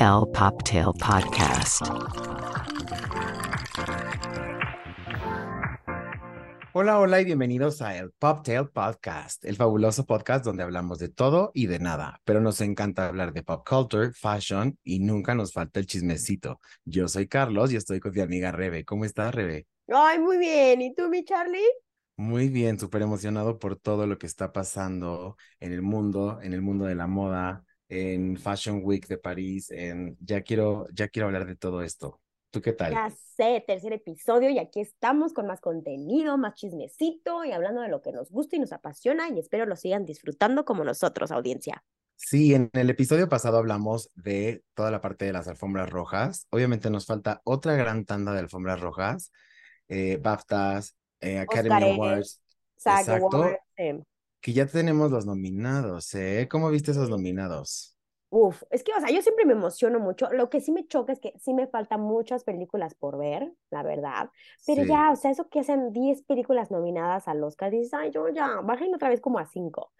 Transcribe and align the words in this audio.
El 0.00 0.24
Poptail 0.32 0.86
Podcast. 0.98 1.82
Hola, 6.72 6.98
hola 6.98 7.20
y 7.20 7.24
bienvenidos 7.24 7.82
a 7.82 7.96
el 7.96 8.10
Poptail 8.12 8.68
Podcast, 8.68 9.44
el 9.44 9.56
fabuloso 9.56 10.06
podcast 10.06 10.44
donde 10.44 10.62
hablamos 10.62 10.98
de 10.98 11.08
todo 11.08 11.50
y 11.54 11.66
de 11.66 11.78
nada, 11.78 12.20
pero 12.24 12.40
nos 12.40 12.60
encanta 12.60 13.06
hablar 13.06 13.32
de 13.32 13.42
pop 13.42 13.66
culture, 13.68 14.12
fashion 14.12 14.78
y 14.82 15.00
nunca 15.00 15.34
nos 15.34 15.52
falta 15.52 15.80
el 15.80 15.86
chismecito. 15.86 16.60
Yo 16.84 17.08
soy 17.08 17.28
Carlos 17.28 17.72
y 17.72 17.76
estoy 17.76 18.00
con 18.00 18.12
mi 18.12 18.20
amiga 18.20 18.52
Rebe. 18.52 18.84
¿Cómo 18.84 19.04
estás, 19.04 19.34
Rebe? 19.34 19.66
Ay, 19.88 20.18
muy 20.18 20.38
bien. 20.38 20.82
¿Y 20.82 20.94
tú, 20.94 21.08
mi 21.08 21.24
Charlie? 21.24 21.60
Muy 22.16 22.48
bien, 22.48 22.78
súper 22.78 23.02
emocionado 23.02 23.58
por 23.58 23.74
todo 23.74 24.06
lo 24.06 24.18
que 24.18 24.26
está 24.26 24.52
pasando 24.52 25.36
en 25.58 25.72
el 25.72 25.82
mundo, 25.82 26.40
en 26.42 26.52
el 26.52 26.62
mundo 26.62 26.84
de 26.84 26.94
la 26.94 27.08
moda, 27.08 27.64
en 27.94 28.36
Fashion 28.36 28.80
Week 28.82 29.06
de 29.06 29.18
París, 29.18 29.70
en 29.70 30.16
ya 30.20 30.42
quiero, 30.42 30.88
ya 30.92 31.08
quiero 31.08 31.26
hablar 31.26 31.46
de 31.46 31.54
todo 31.54 31.82
esto. 31.82 32.20
¿Tú 32.50 32.60
qué 32.60 32.72
tal? 32.72 32.92
Ya 32.92 33.10
sé, 33.10 33.64
tercer 33.66 33.92
episodio 33.92 34.50
y 34.50 34.58
aquí 34.58 34.80
estamos 34.80 35.32
con 35.32 35.46
más 35.46 35.60
contenido, 35.60 36.36
más 36.36 36.54
chismecito 36.54 37.44
y 37.44 37.52
hablando 37.52 37.80
de 37.80 37.88
lo 37.88 38.02
que 38.02 38.12
nos 38.12 38.30
gusta 38.30 38.56
y 38.56 38.60
nos 38.60 38.72
apasiona 38.72 39.28
y 39.28 39.38
espero 39.38 39.66
lo 39.66 39.76
sigan 39.76 40.04
disfrutando 40.04 40.64
como 40.64 40.84
nosotros, 40.84 41.30
audiencia. 41.30 41.84
Sí, 42.16 42.54
en 42.54 42.70
el 42.72 42.90
episodio 42.90 43.28
pasado 43.28 43.58
hablamos 43.58 44.10
de 44.14 44.62
toda 44.74 44.90
la 44.90 45.00
parte 45.00 45.24
de 45.24 45.32
las 45.32 45.48
alfombras 45.48 45.90
rojas. 45.90 46.46
Obviamente 46.50 46.90
nos 46.90 47.06
falta 47.06 47.42
otra 47.44 47.74
gran 47.74 48.04
tanda 48.04 48.32
de 48.32 48.40
alfombras 48.40 48.80
rojas, 48.80 49.32
eh, 49.88 50.18
BAFTAs, 50.22 50.96
eh, 51.20 51.38
Academy 51.38 51.92
Awards. 51.92 52.40
Exacto. 52.76 53.36
Awards, 53.36 53.58
eh, 53.76 54.02
Que 54.44 54.52
ya 54.52 54.66
tenemos 54.66 55.10
los 55.10 55.24
nominados, 55.26 56.14
¿eh? 56.14 56.48
¿Cómo 56.50 56.70
viste 56.70 56.90
esos 56.92 57.08
nominados? 57.10 57.96
Uf, 58.30 58.64
es 58.70 58.82
que, 58.82 58.92
o 58.92 59.00
sea, 59.00 59.10
yo 59.10 59.22
siempre 59.22 59.44
me 59.44 59.52
emociono 59.52 60.00
mucho. 60.00 60.28
Lo 60.32 60.50
que 60.50 60.60
sí 60.60 60.72
me 60.72 60.86
choca 60.88 61.12
es 61.12 61.20
que 61.20 61.32
sí 61.38 61.54
me 61.54 61.68
faltan 61.68 62.00
muchas 62.00 62.42
películas 62.42 62.94
por 62.96 63.16
ver, 63.16 63.52
la 63.70 63.84
verdad. 63.84 64.30
Pero 64.66 64.82
Sí. 64.82 64.88
ya, 64.88 65.12
o 65.12 65.16
sea, 65.16 65.30
eso 65.30 65.48
que 65.48 65.60
hacen 65.60 65.92
10 65.92 66.22
películas 66.22 66.70
nominadas 66.72 67.28
al 67.28 67.42
Oscar, 67.44 67.70
dices, 67.70 67.94
ay, 67.94 68.10
yo 68.10 68.28
ya, 68.30 68.60
bajen 68.62 68.92
otra 68.94 69.08
vez 69.08 69.20
como 69.20 69.38
a 69.38 69.46
5. 69.46 69.92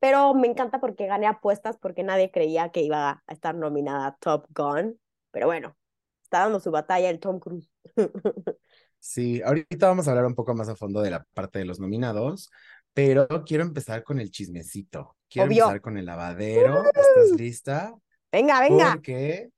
Pero 0.00 0.32
me 0.34 0.48
encanta 0.48 0.80
porque 0.80 1.06
gané 1.06 1.26
apuestas 1.26 1.76
porque 1.76 2.02
nadie 2.02 2.30
creía 2.30 2.70
que 2.70 2.80
iba 2.82 3.22
a 3.26 3.32
estar 3.32 3.54
nominada 3.54 4.16
Top 4.20 4.46
Gun. 4.54 4.98
Pero 5.30 5.46
bueno, 5.46 5.76
está 6.22 6.40
dando 6.40 6.60
su 6.60 6.70
batalla 6.70 7.10
el 7.10 7.20
Tom 7.20 7.40
Cruise. 7.40 7.70
Sí, 8.98 9.42
ahorita 9.42 9.88
vamos 9.88 10.06
a 10.06 10.10
hablar 10.12 10.26
un 10.26 10.34
poco 10.34 10.54
más 10.54 10.68
a 10.68 10.76
fondo 10.76 11.00
de 11.02 11.10
la 11.10 11.24
parte 11.34 11.58
de 11.58 11.64
los 11.64 11.80
nominados, 11.80 12.50
pero 12.94 13.26
quiero 13.46 13.62
empezar 13.64 14.02
con 14.04 14.20
el 14.20 14.30
chismecito. 14.30 15.16
Quiero 15.28 15.48
Obvio. 15.48 15.64
empezar 15.64 15.80
con 15.80 15.96
el 15.98 16.06
lavadero. 16.06 16.82
¿Estás 16.84 17.38
lista? 17.38 17.94
Venga, 18.30 18.60
venga. 18.60 18.92
Porque, 18.94 19.50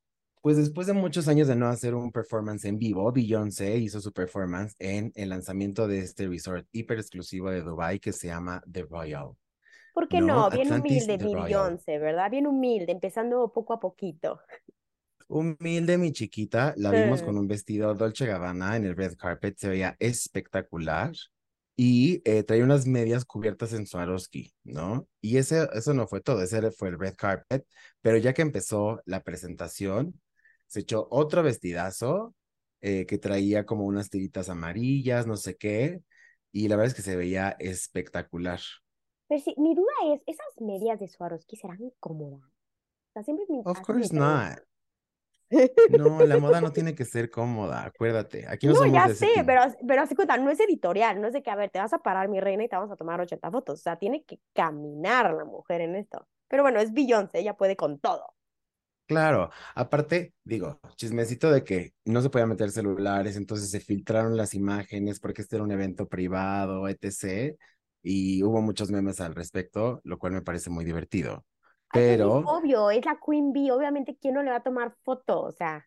pues 0.42 0.56
después 0.56 0.86
de 0.86 0.92
muchos 0.92 1.26
años 1.28 1.48
de 1.48 1.56
no 1.56 1.68
hacer 1.68 1.94
un 1.94 2.12
performance 2.12 2.64
en 2.66 2.78
vivo, 2.78 3.10
Beyoncé 3.12 3.76
hizo 3.78 4.00
su 4.00 4.12
performance 4.12 4.74
en 4.78 5.12
el 5.14 5.30
lanzamiento 5.30 5.88
de 5.88 6.00
este 6.00 6.26
resort 6.28 6.66
hiper 6.72 6.98
exclusivo 6.98 7.50
de 7.50 7.62
Dubai 7.62 7.98
que 7.98 8.12
se 8.12 8.28
llama 8.28 8.62
The 8.70 8.82
Royal. 8.82 9.30
¿Por 9.94 10.08
qué 10.08 10.20
no, 10.20 10.26
no? 10.26 10.50
Bien 10.50 10.66
Atlantis 10.72 11.04
humilde, 11.06 11.24
mi. 11.24 11.34
Beyoncé, 11.34 11.98
¿verdad? 11.98 12.30
Bien 12.30 12.46
humilde, 12.46 12.90
empezando 12.92 13.52
poco 13.52 13.72
a 13.74 13.80
poquito. 13.80 14.40
Humilde 15.28 15.96
mi 15.98 16.12
chiquita, 16.12 16.74
la 16.76 16.90
vimos 16.90 17.20
Sí. 17.20 17.24
con 17.24 17.38
un 17.38 17.48
vestido 17.48 17.94
Dolce 17.94 18.26
Gabbana 18.26 18.76
en 18.76 18.84
el 18.84 18.96
red 18.96 19.16
carpet, 19.16 19.56
se 19.56 19.68
veía 19.68 19.96
espectacular 19.98 21.12
y 21.76 22.22
eh, 22.24 22.44
traía 22.44 22.64
unas 22.64 22.86
medias 22.86 23.24
cubiertas 23.24 23.72
en 23.72 23.86
Swarovski, 23.86 24.54
¿no? 24.62 25.08
Y 25.20 25.38
ese, 25.38 25.68
eso 25.74 25.92
no 25.94 26.06
fue 26.06 26.20
todo, 26.20 26.42
ese 26.42 26.70
fue 26.70 26.88
el 26.88 26.98
red 26.98 27.14
carpet, 27.16 27.66
pero 28.00 28.16
ya 28.18 28.32
que 28.32 28.42
empezó 28.42 29.00
la 29.06 29.22
presentación, 29.22 30.20
se 30.66 30.80
echó 30.80 31.08
otro 31.10 31.42
vestidazo 31.42 32.34
eh, 32.80 33.06
que 33.06 33.18
traía 33.18 33.66
como 33.66 33.84
unas 33.84 34.10
tiritas 34.10 34.48
amarillas, 34.48 35.26
no 35.26 35.36
sé 35.36 35.56
qué, 35.56 36.00
y 36.52 36.68
la 36.68 36.76
verdad 36.76 36.90
es 36.90 36.94
que 36.94 37.02
se 37.02 37.16
veía 37.16 37.56
espectacular. 37.58 38.60
Pero 39.28 39.40
sí, 39.40 39.54
mi 39.56 39.74
duda 39.74 39.92
es, 40.12 40.22
¿esas 40.26 40.60
medias 40.60 41.00
de 41.00 41.08
Swarovski 41.08 41.56
serán 41.56 41.92
cómodas? 41.98 42.42
O 42.42 43.12
sea, 43.14 43.24
siempre 43.24 43.46
me 43.48 43.62
Of 43.64 43.80
course 43.82 44.14
not. 44.14 44.58
No, 45.86 46.24
la 46.24 46.36
moda 46.38 46.60
no 46.60 46.72
tiene 46.72 46.94
que 46.94 47.04
ser 47.04 47.30
cómoda, 47.30 47.84
acuérdate. 47.84 48.46
Aquí 48.48 48.66
no, 48.66 48.74
No, 48.74 48.74
somos 48.74 48.92
ya 48.92 49.08
de 49.08 49.14
sé, 49.14 49.26
pero, 49.46 49.62
pero 49.86 50.02
así 50.02 50.14
cuenta, 50.14 50.36
no 50.38 50.50
es 50.50 50.58
editorial, 50.60 51.20
no 51.20 51.26
es 51.28 51.34
de 51.34 51.42
que, 51.42 51.50
a 51.50 51.56
ver, 51.56 51.70
te 51.70 51.78
vas 51.78 51.92
a 51.92 51.98
parar 51.98 52.28
mi 52.28 52.40
reina 52.40 52.64
y 52.64 52.68
te 52.68 52.76
vamos 52.76 52.90
a 52.90 52.96
tomar 52.96 53.20
80 53.20 53.50
fotos. 53.50 53.80
O 53.80 53.82
sea, 53.82 53.96
tiene 53.96 54.24
que 54.24 54.40
caminar 54.54 55.32
la 55.34 55.44
mujer 55.44 55.82
en 55.82 55.94
esto. 55.96 56.26
Pero 56.48 56.62
bueno, 56.62 56.80
es 56.80 56.92
Beyoncé, 56.92 57.40
ella 57.40 57.54
puede 57.56 57.76
con 57.76 57.98
todo. 57.98 58.34
Claro, 59.06 59.50
aparte, 59.74 60.32
digo, 60.44 60.80
chismecito 60.96 61.50
de 61.52 61.62
que 61.62 61.92
no 62.06 62.22
se 62.22 62.30
podía 62.30 62.46
meter 62.46 62.70
celulares, 62.70 63.36
entonces 63.36 63.70
se 63.70 63.80
filtraron 63.80 64.34
las 64.34 64.54
imágenes 64.54 65.20
porque 65.20 65.42
este 65.42 65.56
era 65.56 65.64
un 65.64 65.72
evento 65.72 66.08
privado, 66.08 66.88
etc. 66.88 67.58
Y 68.02 68.42
hubo 68.42 68.62
muchos 68.62 68.90
memes 68.90 69.20
al 69.20 69.34
respecto, 69.34 70.00
lo 70.04 70.18
cual 70.18 70.32
me 70.32 70.40
parece 70.42 70.70
muy 70.70 70.86
divertido. 70.86 71.44
Pero, 71.94 72.40
es 72.40 72.44
obvio, 72.46 72.90
es 72.90 73.04
la 73.06 73.18
Queen 73.24 73.52
Bee, 73.52 73.70
obviamente, 73.70 74.16
¿quién 74.20 74.34
no 74.34 74.42
le 74.42 74.50
va 74.50 74.56
a 74.56 74.62
tomar 74.62 74.94
foto? 75.04 75.40
O 75.40 75.52
sea, 75.52 75.86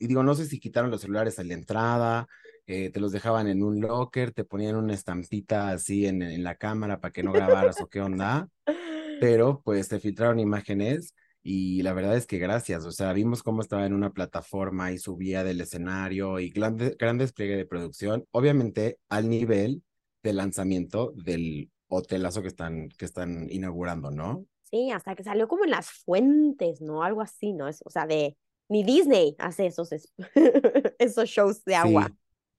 y 0.00 0.06
digo, 0.06 0.22
no 0.22 0.34
sé 0.34 0.46
si 0.46 0.58
quitaron 0.58 0.90
los 0.90 1.02
celulares 1.02 1.38
a 1.38 1.44
la 1.44 1.52
entrada, 1.52 2.26
eh, 2.66 2.90
te 2.90 3.00
los 3.00 3.12
dejaban 3.12 3.48
en 3.48 3.62
un 3.62 3.80
locker, 3.80 4.32
te 4.32 4.44
ponían 4.44 4.76
una 4.76 4.94
estampita 4.94 5.70
así 5.70 6.06
en, 6.06 6.22
en 6.22 6.42
la 6.42 6.54
cámara 6.54 7.00
para 7.00 7.12
que 7.12 7.22
no 7.22 7.32
grabaras 7.32 7.80
o 7.82 7.86
qué 7.86 8.00
onda, 8.00 8.48
pero 9.20 9.60
pues 9.62 9.88
te 9.88 10.00
filtraron 10.00 10.40
imágenes 10.40 11.14
y 11.42 11.82
la 11.82 11.92
verdad 11.92 12.16
es 12.16 12.26
que 12.26 12.38
gracias, 12.38 12.86
o 12.86 12.92
sea, 12.92 13.12
vimos 13.12 13.42
cómo 13.42 13.60
estaba 13.60 13.84
en 13.84 13.92
una 13.92 14.10
plataforma 14.10 14.90
y 14.90 14.98
subía 14.98 15.44
del 15.44 15.60
escenario 15.60 16.40
y 16.40 16.48
gran, 16.48 16.78
gran 16.98 17.18
despliegue 17.18 17.56
de 17.56 17.66
producción, 17.66 18.24
obviamente 18.30 18.98
al 19.10 19.28
nivel 19.28 19.82
de 20.22 20.32
lanzamiento 20.32 21.12
del 21.14 21.70
hotelazo 21.88 22.40
que 22.40 22.48
están, 22.48 22.88
que 22.90 23.04
están 23.04 23.48
inaugurando, 23.50 24.10
¿no? 24.10 24.46
Sí, 24.70 24.90
hasta 24.90 25.14
que 25.14 25.24
salió 25.24 25.48
como 25.48 25.64
en 25.64 25.70
las 25.70 25.90
fuentes, 25.90 26.80
¿no? 26.80 27.02
Algo 27.02 27.20
así, 27.22 27.52
¿no? 27.52 27.68
Es, 27.68 27.82
o 27.84 27.90
sea, 27.90 28.06
de, 28.06 28.36
ni 28.68 28.84
Disney 28.84 29.36
hace 29.38 29.66
esos, 29.66 29.92
es- 29.92 30.12
esos 30.98 31.28
shows 31.28 31.64
de 31.64 31.74
agua. 31.74 32.08
Sí, 32.08 32.16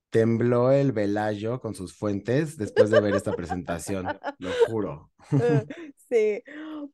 tembló 0.09 0.71
el 0.71 0.91
Velayo 0.91 1.59
con 1.61 1.75
sus 1.75 1.95
fuentes 1.95 2.57
después 2.57 2.89
de 2.89 2.99
ver 2.99 3.15
esta 3.15 3.35
presentación, 3.35 4.19
lo 4.39 4.51
juro. 4.53 5.11
Eh, 5.39 5.65
Sí, 6.11 6.43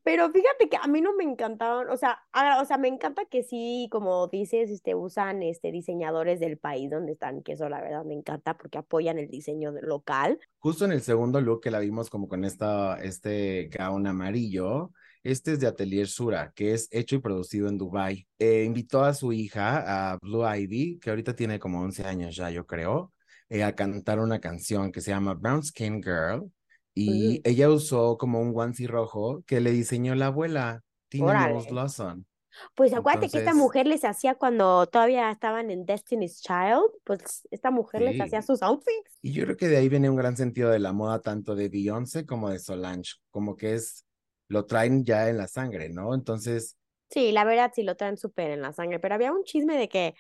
pero 0.04 0.30
fíjate 0.32 0.70
que 0.70 0.78
a 0.78 0.86
mí 0.88 1.02
no 1.02 1.12
me 1.16 1.24
encantaron, 1.24 1.90
o 1.90 1.98
sea, 1.98 2.20
a- 2.34 2.62
o 2.62 2.66
sea, 2.66 2.78
me 2.78 2.88
encanta 2.88 3.26
que 3.26 3.42
sí, 3.42 3.88
como 3.92 4.28
dices, 4.28 4.70
este, 4.70 4.94
usan 4.94 5.42
este, 5.42 5.72
diseñadores 5.72 6.40
del 6.40 6.60
país 6.60 6.88
donde 6.92 7.14
están, 7.14 7.42
que 7.42 7.54
eso 7.54 7.68
la 7.68 7.82
verdad 7.82 8.06
me 8.06 8.14
encanta 8.14 8.56
porque 8.56 8.78
apoyan 8.78 9.18
el 9.18 9.28
diseño 9.30 9.72
local. 9.82 10.40
Justo 10.60 10.86
en 10.86 10.92
el 10.92 11.02
segundo 11.02 11.42
look 11.42 11.62
que 11.64 11.72
la 11.72 11.80
vimos 11.80 12.12
como 12.12 12.28
con 12.28 12.46
esta, 12.46 13.02
este 13.02 13.72
gown 13.76 14.06
amarillo, 14.06 14.92
este 15.32 15.54
es 15.54 15.60
de 15.60 15.68
Atelier 15.68 16.08
Sura, 16.08 16.52
que 16.56 16.74
es 16.74 16.88
hecho 16.92 17.16
y 17.16 17.20
producido 17.20 17.68
en 17.70 17.78
Dubai. 17.78 18.28
Eh, 18.40 18.64
invitó 18.66 19.04
a 19.04 19.14
su 19.14 19.34
hija, 19.34 20.12
a 20.14 20.18
Blue 20.22 20.46
Ivy, 20.48 21.00
que 21.00 21.10
ahorita 21.10 21.36
tiene 21.36 21.60
como 21.60 21.82
11 21.82 22.04
años 22.06 22.36
ya, 22.36 22.50
yo 22.50 22.66
creo, 22.66 23.12
eh, 23.50 23.64
a 23.64 23.74
cantar 23.76 24.20
una 24.20 24.40
canción 24.40 24.92
que 24.92 25.02
se 25.02 25.12
llama 25.12 25.34
Brown 25.34 25.64
Skin 25.64 26.02
Girl. 26.02 26.52
Y 26.94 27.40
Mm. 27.40 27.42
ella 27.50 27.70
usó 27.70 28.18
como 28.18 28.42
un 28.42 28.54
onesie 28.58 28.88
rojo 28.88 29.44
que 29.46 29.60
le 29.62 29.72
diseñó 29.72 30.16
la 30.16 30.28
abuela, 30.28 30.82
Tina 31.10 31.26
Órale. 31.28 31.72
Lawson. 31.72 32.26
Pues 32.74 32.92
acuérdate 32.92 33.28
que 33.30 33.38
esta 33.38 33.52
Entonces- 33.52 33.62
mujer 33.62 33.86
les 33.86 34.04
hacía 34.04 34.34
cuando 34.34 34.88
todavía 34.88 35.30
estaban 35.30 35.70
en 35.70 35.86
Destiny's 35.86 36.42
Child, 36.42 36.82
pues 37.04 37.48
esta 37.52 37.70
mujer 37.70 38.02
les 38.02 38.16
Sí. 38.16 38.22
hacía 38.22 38.42
sus 38.42 38.64
outfits. 38.64 39.20
Y 39.22 39.32
yo 39.34 39.44
creo 39.44 39.58
que 39.58 39.68
de 39.68 39.78
ahí 39.78 39.90
viene 39.90 40.10
un 40.10 40.16
gran 40.16 40.36
sentido 40.36 40.72
de 40.72 40.80
la 40.80 40.92
moda, 40.92 41.22
tanto 41.22 41.56
de 41.56 41.70
Beyoncé 41.70 42.26
como 42.26 42.50
de 42.50 42.58
Solange, 42.58 43.12
como 43.30 43.56
que 43.56 43.76
es, 43.76 44.07
lo 44.50 44.66
traen 44.66 45.04
ya 45.06 45.30
en 45.30 45.38
la 45.38 45.48
sangre, 45.48 45.90
¿no? 45.90 46.14
Entonces, 46.16 46.78
Sí, 47.10 47.32
la 47.32 47.46
verdad 47.46 47.72
sí 47.74 47.84
lo 47.84 47.96
traen 47.96 48.18
súper 48.18 48.52
en 48.52 48.62
la 48.62 48.74
sangre, 48.74 49.00
pero 49.00 49.16
había 49.16 49.32
un 49.32 49.44
chisme 49.46 49.78
de 49.78 49.88
que, 49.88 50.14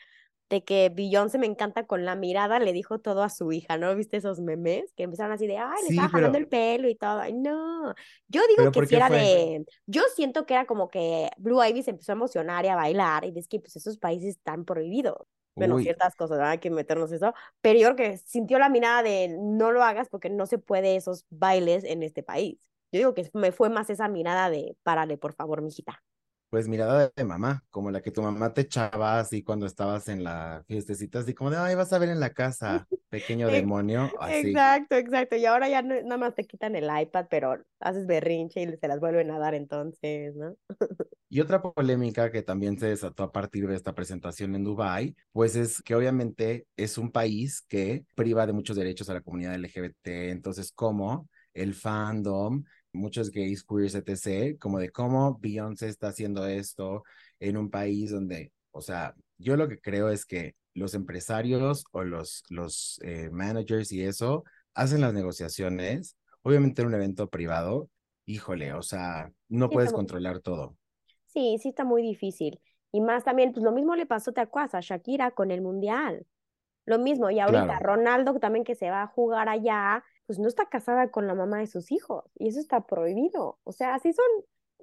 de 0.49 0.63
que 0.63 0.89
Beyoncé 0.93 1.37
me 1.37 1.45
encanta 1.47 1.85
con 1.85 2.05
la 2.05 2.15
mirada, 2.15 2.59
le 2.59 2.71
dijo 2.73 2.99
todo 2.99 3.23
a 3.23 3.29
su 3.29 3.51
hija, 3.51 3.77
¿no? 3.77 3.93
¿Viste 3.95 4.17
esos 4.17 4.39
memes? 4.39 4.93
Que 4.95 5.03
empezaron 5.03 5.33
así 5.33 5.47
de, 5.47 5.57
ay, 5.57 5.83
le 5.83 5.89
Sí, 5.89 5.89
estaba 5.89 6.09
jalando 6.09 6.37
el 6.37 6.47
pelo 6.47 6.87
y 6.89 6.95
todo. 6.95 7.19
Ay, 7.19 7.33
no. 7.33 7.93
Yo 8.29 8.41
digo 8.47 8.71
¿Pero 8.71 8.71
que 8.71 8.83
qué 8.87 8.97
era 8.97 9.09
fue? 9.09 9.29
de, 9.29 9.65
yo 9.85 10.03
siento 10.15 10.45
que 10.45 10.53
era 10.55 10.65
como 10.65 10.89
que 10.89 11.29
Blue 11.37 11.63
Ivy 11.63 11.83
se 11.83 11.91
empezó 11.91 12.13
a 12.13 12.15
emocionar 12.15 12.63
y 12.65 12.69
a 12.69 12.75
bailar, 12.77 13.25
y 13.25 13.31
ves 13.31 13.47
que 13.49 13.59
pues 13.59 13.75
esos 13.75 13.97
países 13.97 14.37
están 14.37 14.63
prohibidos. 14.65 15.27
Bueno, 15.57 15.77
Uy. 15.77 15.79
ciertas 15.79 16.15
cosas, 16.15 16.37
¿verdad? 16.37 16.51
Hay 16.53 16.59
que 16.59 16.69
meternos 16.69 17.11
eso. 17.11 17.33
Pero 17.61 17.79
yo 17.79 17.95
creo 17.95 18.11
que 18.11 18.17
sintió 18.17 18.59
la 18.59 18.69
mirada 18.69 19.03
de 19.03 19.27
no 19.39 19.71
lo 19.71 19.83
hagas 19.83 20.07
porque 20.09 20.29
no 20.29 20.45
se 20.45 20.59
puede 20.59 20.95
esos 20.95 21.25
bailes 21.29 21.83
en 21.83 22.03
este 22.03 22.23
país. 22.23 22.59
Yo 22.91 22.99
digo 22.99 23.13
que 23.13 23.29
me 23.33 23.51
fue 23.51 23.69
más 23.69 23.89
esa 23.89 24.07
mirada 24.07 24.49
de 24.49 24.75
párale, 24.83 25.17
por 25.17 25.33
favor, 25.33 25.61
mijita. 25.61 26.03
Pues 26.49 26.67
mirada 26.69 27.11
de 27.15 27.23
mamá, 27.25 27.65
como 27.69 27.91
la 27.91 28.01
que 28.01 28.11
tu 28.11 28.21
mamá 28.21 28.53
te 28.53 28.61
echaba 28.61 29.19
así 29.19 29.43
cuando 29.43 29.65
estabas 29.65 30.07
en 30.07 30.23
la 30.23 30.63
fiestecita, 30.67 31.19
así 31.19 31.33
como 31.33 31.49
de, 31.51 31.57
ay, 31.57 31.75
vas 31.75 31.91
a 31.91 31.99
ver 31.99 32.07
en 32.09 32.21
la 32.21 32.33
casa, 32.33 32.87
pequeño 33.09 33.51
demonio, 33.51 34.13
así. 34.17 34.63
Exacto, 34.63 34.95
exacto. 34.95 35.35
Y 35.35 35.45
ahora 35.45 35.69
ya 35.69 35.81
no- 35.81 36.01
nada 36.03 36.17
más 36.17 36.35
te 36.35 36.43
quitan 36.45 36.75
el 36.75 36.85
iPad, 37.01 37.27
pero 37.29 37.63
haces 37.79 38.05
berrinche 38.07 38.61
y 38.61 38.77
se 38.77 38.87
las 38.87 38.99
vuelven 38.99 39.31
a 39.31 39.39
dar 39.39 39.53
entonces, 39.55 40.35
¿no? 40.35 40.55
Y 41.29 41.41
otra 41.41 41.61
polémica 41.61 42.31
que 42.31 42.41
también 42.41 42.79
se 42.79 42.87
desató 42.87 43.23
a 43.23 43.31
partir 43.33 43.67
de 43.67 43.75
esta 43.75 43.93
presentación 43.93 44.55
en 44.55 44.63
Dubai, 44.63 45.13
pues 45.33 45.57
es 45.57 45.81
que 45.81 45.93
obviamente 45.95 46.67
es 46.77 46.97
un 46.97 47.11
país 47.11 47.61
que 47.67 48.05
priva 48.15 48.45
de 48.47 48.53
muchos 48.53 48.77
derechos 48.77 49.09
a 49.09 49.13
la 49.15 49.21
comunidad 49.21 49.55
LGBT. 49.55 50.29
Entonces, 50.31 50.71
¿cómo 50.73 51.29
el 51.53 51.73
fandom, 51.73 52.63
muchos 52.97 53.31
gays, 53.31 53.63
queers, 53.63 53.95
etc., 53.95 54.57
como 54.59 54.79
de 54.79 54.89
cómo 54.89 55.37
Beyoncé 55.39 55.87
está 55.87 56.09
haciendo 56.09 56.45
esto 56.47 57.03
en 57.39 57.57
un 57.57 57.69
país 57.69 58.11
donde, 58.11 58.51
o 58.71 58.81
sea, 58.81 59.15
yo 59.37 59.55
lo 59.55 59.67
que 59.67 59.79
creo 59.79 60.09
es 60.09 60.25
que 60.25 60.55
los 60.73 60.93
empresarios 60.93 61.85
o 61.91 62.03
los, 62.03 62.43
los 62.49 62.99
eh, 63.03 63.29
managers 63.31 63.91
y 63.91 64.03
eso 64.03 64.43
hacen 64.73 65.01
las 65.01 65.13
negociaciones, 65.13 66.17
obviamente 66.43 66.81
en 66.81 66.89
un 66.89 66.93
evento 66.93 67.29
privado, 67.29 67.89
híjole, 68.25 68.73
o 68.73 68.83
sea, 68.83 69.31
no 69.49 69.69
puedes 69.69 69.91
controlar 69.91 70.39
todo. 70.39 70.75
Sí, 71.25 71.57
sí 71.59 71.69
está 71.69 71.83
muy 71.83 72.01
difícil. 72.01 72.59
Y 72.91 73.01
más 73.01 73.23
también, 73.23 73.53
pues 73.53 73.63
lo 73.63 73.71
mismo 73.71 73.95
le 73.95 74.05
pasó, 74.05 74.31
¿te 74.31 74.41
acuerdas? 74.41 74.75
A 74.75 74.79
Shakira 74.81 75.31
con 75.31 75.51
el 75.51 75.61
Mundial. 75.61 76.25
Lo 76.85 76.99
mismo, 76.99 77.29
y 77.29 77.39
ahorita 77.39 77.79
Ronaldo 77.79 78.39
también 78.39 78.63
que 78.63 78.75
se 78.75 78.89
va 78.89 79.01
a 79.01 79.07
jugar 79.07 79.49
allá, 79.49 80.03
pues 80.27 80.39
no 80.39 80.47
está 80.47 80.67
casada 80.67 81.09
con 81.09 81.25
la 81.25 81.33
mamá 81.33 81.59
de 81.59 81.67
sus 81.67 81.91
hijos 81.91 82.25
y 82.35 82.49
eso 82.49 82.59
está 82.59 82.85
prohibido. 82.85 83.59
O 83.63 83.71
sea, 83.71 83.95
así 83.95 84.13
son, 84.13 84.25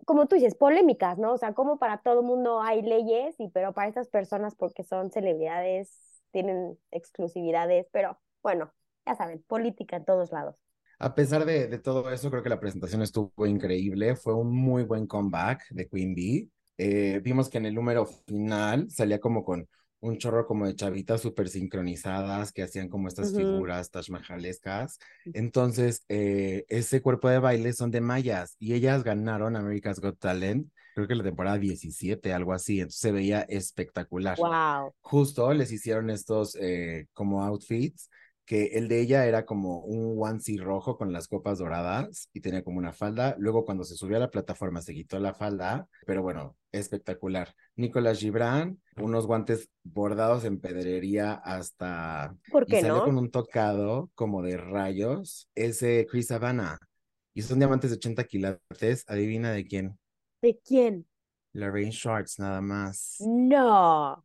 como 0.06 0.26
tú 0.26 0.36
dices, 0.36 0.54
polémicas, 0.54 1.18
¿no? 1.18 1.34
O 1.34 1.38
sea, 1.38 1.52
como 1.52 1.78
para 1.78 1.98
todo 1.98 2.22
mundo 2.22 2.60
hay 2.60 2.82
leyes, 2.82 3.36
y 3.38 3.50
pero 3.50 3.72
para 3.72 3.88
estas 3.88 4.08
personas 4.08 4.54
porque 4.56 4.82
son 4.82 5.10
celebridades, 5.10 6.00
tienen 6.32 6.78
exclusividades, 6.90 7.86
pero 7.92 8.18
bueno, 8.42 8.72
ya 9.06 9.14
saben, 9.14 9.44
política 9.46 9.96
en 9.96 10.04
todos 10.04 10.32
lados. 10.32 10.56
A 10.98 11.14
pesar 11.14 11.44
de, 11.44 11.68
de, 11.68 11.78
todo 11.78 12.10
eso, 12.10 12.30
creo 12.30 12.42
que 12.42 12.48
la 12.48 12.60
presentación 12.60 13.02
estuvo 13.02 13.46
increíble. 13.46 14.16
Fue 14.16 14.34
un 14.34 14.50
muy 14.50 14.84
buen 14.84 15.06
comeback 15.06 15.68
de 15.70 15.88
Queen 15.88 16.14
Bee. 16.14 16.50
Eh, 16.78 17.20
vimos 17.22 17.48
que 17.48 17.58
en 17.58 17.66
el 17.66 17.74
número 17.74 18.06
final 18.06 18.90
salía 18.90 19.20
como 19.20 19.44
con 19.44 19.68
un 20.04 20.18
chorro 20.18 20.46
como 20.46 20.66
de 20.66 20.76
chavitas 20.76 21.22
súper 21.22 21.48
sincronizadas 21.48 22.52
que 22.52 22.62
hacían 22.62 22.88
como 22.88 23.08
estas 23.08 23.34
figuras 23.34 23.90
Taj 23.90 24.10
Mahalescas. 24.10 24.98
Entonces, 25.32 26.04
eh, 26.08 26.66
ese 26.68 27.00
cuerpo 27.00 27.30
de 27.30 27.38
baile 27.38 27.72
son 27.72 27.90
de 27.90 28.02
mayas 28.02 28.56
y 28.58 28.74
ellas 28.74 29.02
ganaron 29.02 29.56
America's 29.56 30.00
Got 30.00 30.18
Talent, 30.18 30.68
creo 30.94 31.08
que 31.08 31.14
la 31.14 31.24
temporada 31.24 31.56
17, 31.56 32.34
algo 32.34 32.52
así. 32.52 32.80
Entonces 32.80 33.00
se 33.00 33.12
veía 33.12 33.40
espectacular. 33.42 34.36
Wow. 34.36 34.92
Justo 35.00 35.54
les 35.54 35.72
hicieron 35.72 36.10
estos 36.10 36.54
eh, 36.60 37.06
como 37.14 37.42
outfits 37.42 38.10
que 38.44 38.66
el 38.74 38.88
de 38.88 39.00
ella 39.00 39.26
era 39.26 39.46
como 39.46 39.78
un 39.80 40.16
onesie 40.22 40.60
rojo 40.60 40.96
con 40.98 41.12
las 41.12 41.28
copas 41.28 41.58
doradas 41.58 42.28
y 42.32 42.40
tenía 42.40 42.62
como 42.62 42.78
una 42.78 42.92
falda. 42.92 43.36
Luego 43.38 43.64
cuando 43.64 43.84
se 43.84 43.96
subió 43.96 44.16
a 44.16 44.20
la 44.20 44.30
plataforma 44.30 44.82
se 44.82 44.92
quitó 44.92 45.18
la 45.18 45.34
falda, 45.34 45.88
pero 46.06 46.22
bueno, 46.22 46.56
espectacular. 46.72 47.54
Nicolás 47.76 48.18
Gibran, 48.18 48.80
unos 48.96 49.26
guantes 49.26 49.70
bordados 49.82 50.44
en 50.44 50.60
pedrería 50.60 51.34
hasta... 51.34 52.34
¿Por 52.50 52.66
qué 52.66 52.78
y 52.78 52.80
salió 52.82 52.98
no? 52.98 53.04
con 53.04 53.18
un 53.18 53.30
tocado 53.30 54.10
como 54.14 54.42
de 54.42 54.56
rayos. 54.56 55.48
Ese 55.54 56.06
Chris 56.10 56.30
Havana. 56.30 56.78
Y 57.32 57.42
son 57.42 57.58
diamantes 57.58 57.90
de 57.90 57.96
80 57.96 58.24
quilates. 58.24 59.04
Adivina 59.08 59.52
de 59.52 59.66
quién. 59.66 59.98
¿De 60.42 60.58
quién? 60.58 61.06
Lorraine 61.52 61.90
Shorts, 61.90 62.38
nada 62.38 62.60
más. 62.60 63.16
No. 63.20 64.24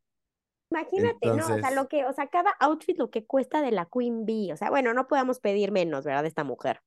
Imagínate, 0.72 1.32
¿no? 1.32 1.56
O 1.56 1.60
sea, 1.60 1.72
lo 1.72 1.88
que, 1.88 2.06
o 2.06 2.14
sea, 2.14 2.28
cada 2.28 2.52
outfit 2.60 2.98
lo 2.98 3.10
que 3.10 3.26
cuesta 3.26 3.62
de 3.62 3.72
la 3.72 3.86
Queen 3.88 4.26
Bee. 4.26 4.52
O 4.54 4.58
sea, 4.58 4.70
bueno, 4.70 4.94
no 4.94 5.08
podemos 5.08 5.40
pedir 5.40 5.72
menos, 5.72 6.06
¿verdad? 6.06 6.24
De 6.24 6.30
esta 6.30 6.44
mujer. 6.44 6.82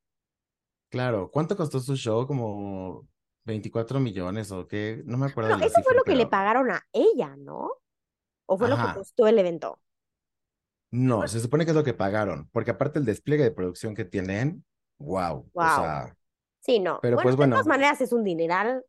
Claro, 0.90 1.30
¿cuánto 1.30 1.56
costó 1.56 1.80
su 1.80 1.96
show? 1.96 2.26
Como 2.26 3.08
24 3.44 3.98
millones 3.98 4.50
o 4.52 4.66
qué, 4.68 5.02
no 5.06 5.16
me 5.16 5.26
acuerdo 5.26 5.50
No, 5.50 5.58
de 5.58 5.66
eso 5.66 5.82
fue 5.82 5.94
lo 5.94 6.04
que 6.04 6.14
le 6.14 6.26
pagaron 6.26 6.70
a 6.70 6.86
ella, 6.92 7.34
¿no? 7.36 7.70
¿O 8.46 8.58
fue 8.58 8.68
lo 8.68 8.78
que 8.78 8.90
costó 8.90 9.26
el 9.28 9.38
evento? 9.38 9.80
no, 10.90 11.26
se 11.28 11.40
supone 11.40 11.64
que 11.64 11.70
es 11.70 11.76
lo 11.76 11.84
que 11.84 11.94
pagaron, 11.94 12.48
porque 12.52 12.70
aparte 12.72 12.98
el 12.98 13.04
despliegue 13.04 13.44
de 13.44 13.50
producción 13.50 13.94
que 13.94 14.04
tienen, 14.04 14.64
wow, 14.98 15.50
o 15.54 15.54
Wow. 15.54 15.68
sea, 15.68 16.16
Sí, 16.60 16.80
no. 16.80 17.00
Pero, 17.00 17.16
bueno, 17.16 17.22
pues, 17.22 17.36
de 17.38 17.46
bueno. 17.46 17.56
todas 17.56 17.66
maneras 17.66 18.00
es 18.00 18.12
un 18.12 18.24
dineral, 18.24 18.84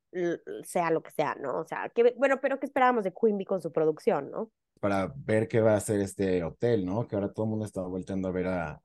sea 0.64 0.92
lo 0.92 1.04
que 1.04 1.12
sea, 1.12 1.36
¿no? 1.36 1.60
O 1.60 1.66
sea, 1.66 1.90
que, 1.90 2.14
bueno, 2.18 2.40
pero 2.42 2.60
¿qué 2.60 2.66
esperábamos 2.68 3.04
de 3.04 3.14
Queen 3.14 3.38
Bee 3.38 3.46
con 3.46 3.62
su 3.62 3.72
producción, 3.72 4.32
no? 4.32 4.52
Para 4.84 5.14
ver 5.16 5.48
qué 5.48 5.62
va 5.62 5.74
a 5.74 5.78
hacer 5.78 6.02
este 6.02 6.44
hotel, 6.44 6.86
¿no? 6.86 7.08
Que 7.08 7.16
ahora 7.16 7.32
todo 7.34 7.46
el 7.46 7.50
mundo 7.52 7.66
está 7.66 7.82
volteando 7.82 8.28
a 8.28 8.32
ver 8.32 8.48
a, 8.48 8.82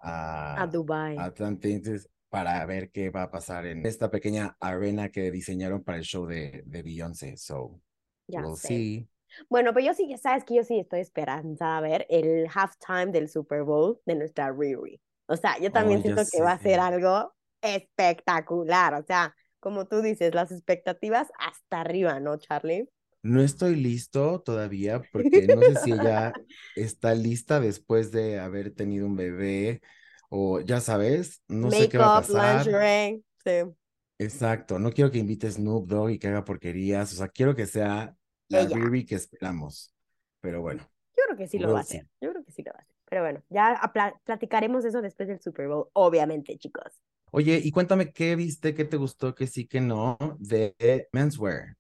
A 0.59 0.65
a, 0.65 0.67
Dubai. 0.67 1.17
a 1.17 1.25
Atlantis 1.27 2.09
para 2.29 2.65
ver 2.67 2.91
qué 2.93 3.11
va 3.11 3.25
a 3.25 3.31
pasar 3.31 3.67
en 3.67 3.85
esta 3.87 4.11
pequeña 4.11 4.56
arena 4.61 5.11
que 5.11 5.31
diseñaron 5.33 5.83
para 5.83 5.99
el 5.99 6.05
show 6.05 6.27
de, 6.27 6.62
de 6.67 6.83
Beyoncé, 6.83 7.37
so 7.37 7.81
Ya 8.29 8.45
we'll 8.45 8.56
sé. 8.61 8.87
see. 8.87 9.09
Bueno, 9.50 9.75
pero 9.75 9.87
yo 9.87 9.95
sí, 9.95 10.15
sabes 10.19 10.45
que 10.45 10.56
yo 10.56 10.65
sí 10.65 10.81
estoy 10.81 11.00
esperanzada 11.00 11.79
a 11.79 11.81
ver 11.81 12.06
el 12.11 12.49
halftime 12.55 13.09
del 13.12 13.29
Super 13.29 13.62
Bowl 13.65 14.00
de 14.06 14.17
nuestra 14.17 14.53
Riri. 14.53 15.00
O 15.29 15.37
sea, 15.37 15.59
yo 15.61 15.73
también 15.73 16.00
Oh, 16.00 16.03
siento 16.03 16.29
que 16.31 16.43
va 16.43 16.53
a 16.53 16.61
ser 16.61 16.81
sé. 16.81 16.81
algo 16.81 17.35
espectacular. 17.62 18.95
O 18.95 19.05
sea, 19.05 19.35
como 19.61 19.87
tú 19.89 20.03
dices, 20.03 20.35
las 20.35 20.53
expectativas 20.53 21.29
hasta 21.39 21.81
arriba, 21.83 22.21
¿no, 22.21 22.37
Charlie? 22.39 22.89
No 23.28 23.42
estoy 23.42 23.76
listo 23.76 24.40
todavía 24.42 25.04
porque 25.12 25.48
no 25.48 25.64
sé 25.64 25.76
si 25.76 25.92
ella 25.92 26.38
está 26.75 27.14
lista 27.14 27.60
después 27.60 28.12
de 28.12 28.38
haber 28.40 28.75
tenido 28.75 29.06
un 29.06 29.16
bebé 29.16 29.82
o 30.30 30.60
ya 30.60 30.80
sabes, 30.80 31.42
no 31.48 31.70
sé 31.70 31.88
qué 31.88 31.98
va 31.98 32.06
a 32.06 32.12
Makeup, 32.12 32.14
pasar. 32.14 32.78
lingerie, 32.78 33.22
sí. 33.44 33.50
Exacto, 34.20 34.78
no 34.80 34.90
quiero 34.92 35.10
que 35.12 35.19
invite 35.19 35.50
Snoop 35.50 35.86
Dogg 35.88 36.10
y 36.10 36.19
que 36.19 36.26
haga 36.28 36.44
porquerías, 36.44 37.12
o 37.12 37.16
sea, 37.16 37.28
quiero 37.28 37.54
que 37.54 37.66
sea 37.66 38.16
la 38.48 38.64
Ella. 38.64 38.66
Riri 38.66 39.04
que 39.06 39.14
esperamos. 39.14 39.94
Pero 40.40 40.60
bueno, 40.60 40.88
Yo 41.16 41.25
creo 41.26 41.36
que 41.36 41.48
sí 41.48 41.58
lo 41.58 41.72
va 41.72 41.78
a 41.80 41.82
hacer. 41.82 42.06
Yo 42.20 42.30
creo 42.30 42.44
que 42.44 42.52
sí 42.52 42.62
lo 42.62 42.72
va 42.72 42.78
a 42.78 42.82
hacer. 42.82 42.94
Pero 43.06 43.22
bueno, 43.22 43.42
ya 43.48 43.80
platicaremos 44.25 44.84
eso 44.84 45.00
después 45.02 45.28
del 45.28 45.40
Super 45.40 45.69
Bowl, 45.69 45.88
obviamente, 45.94 46.56
chicos. 46.58 47.00
oye, 47.30 47.60
y 47.62 47.70
cuéntame 47.70 48.12
qué 48.12 48.36
viste, 48.36 48.75
qué 48.75 48.84
te 48.84 48.96
gustó, 48.96 49.34
qué 49.34 49.46
sí, 49.46 49.66
qué 49.66 49.80
no 49.80 50.19
de 50.38 51.08
Menswear. 51.12 51.76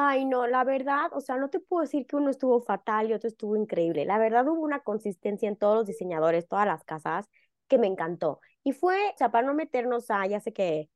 Ay, 0.00 0.24
no, 0.24 0.46
la 0.46 0.62
verdad, 0.62 1.10
o 1.12 1.20
sea, 1.20 1.36
no 1.38 1.50
te 1.50 1.58
puedo 1.58 1.82
decir 1.82 2.06
que 2.06 2.14
uno 2.14 2.30
estuvo 2.30 2.60
fatal 2.60 3.10
y 3.10 3.14
otro 3.14 3.26
estuvo 3.28 3.56
increíble. 3.56 4.04
La 4.04 4.16
verdad 4.18 4.46
hubo 4.46 4.60
una 4.60 4.78
consistencia 4.80 5.48
en 5.48 5.56
todos 5.56 5.74
los 5.78 5.86
diseñadores, 5.86 6.46
todas 6.46 6.66
las 6.66 6.84
casas, 6.84 7.28
que 7.66 7.78
me 7.78 7.88
encantó. 7.88 8.40
Y 8.62 8.72
fue, 8.72 8.96
o 9.14 9.18
sea, 9.18 9.30
para 9.32 9.44
no 9.46 9.54
meternos 9.54 10.08
a, 10.10 10.24
ya 10.28 10.38
sé 10.38 10.52
que 10.52 10.88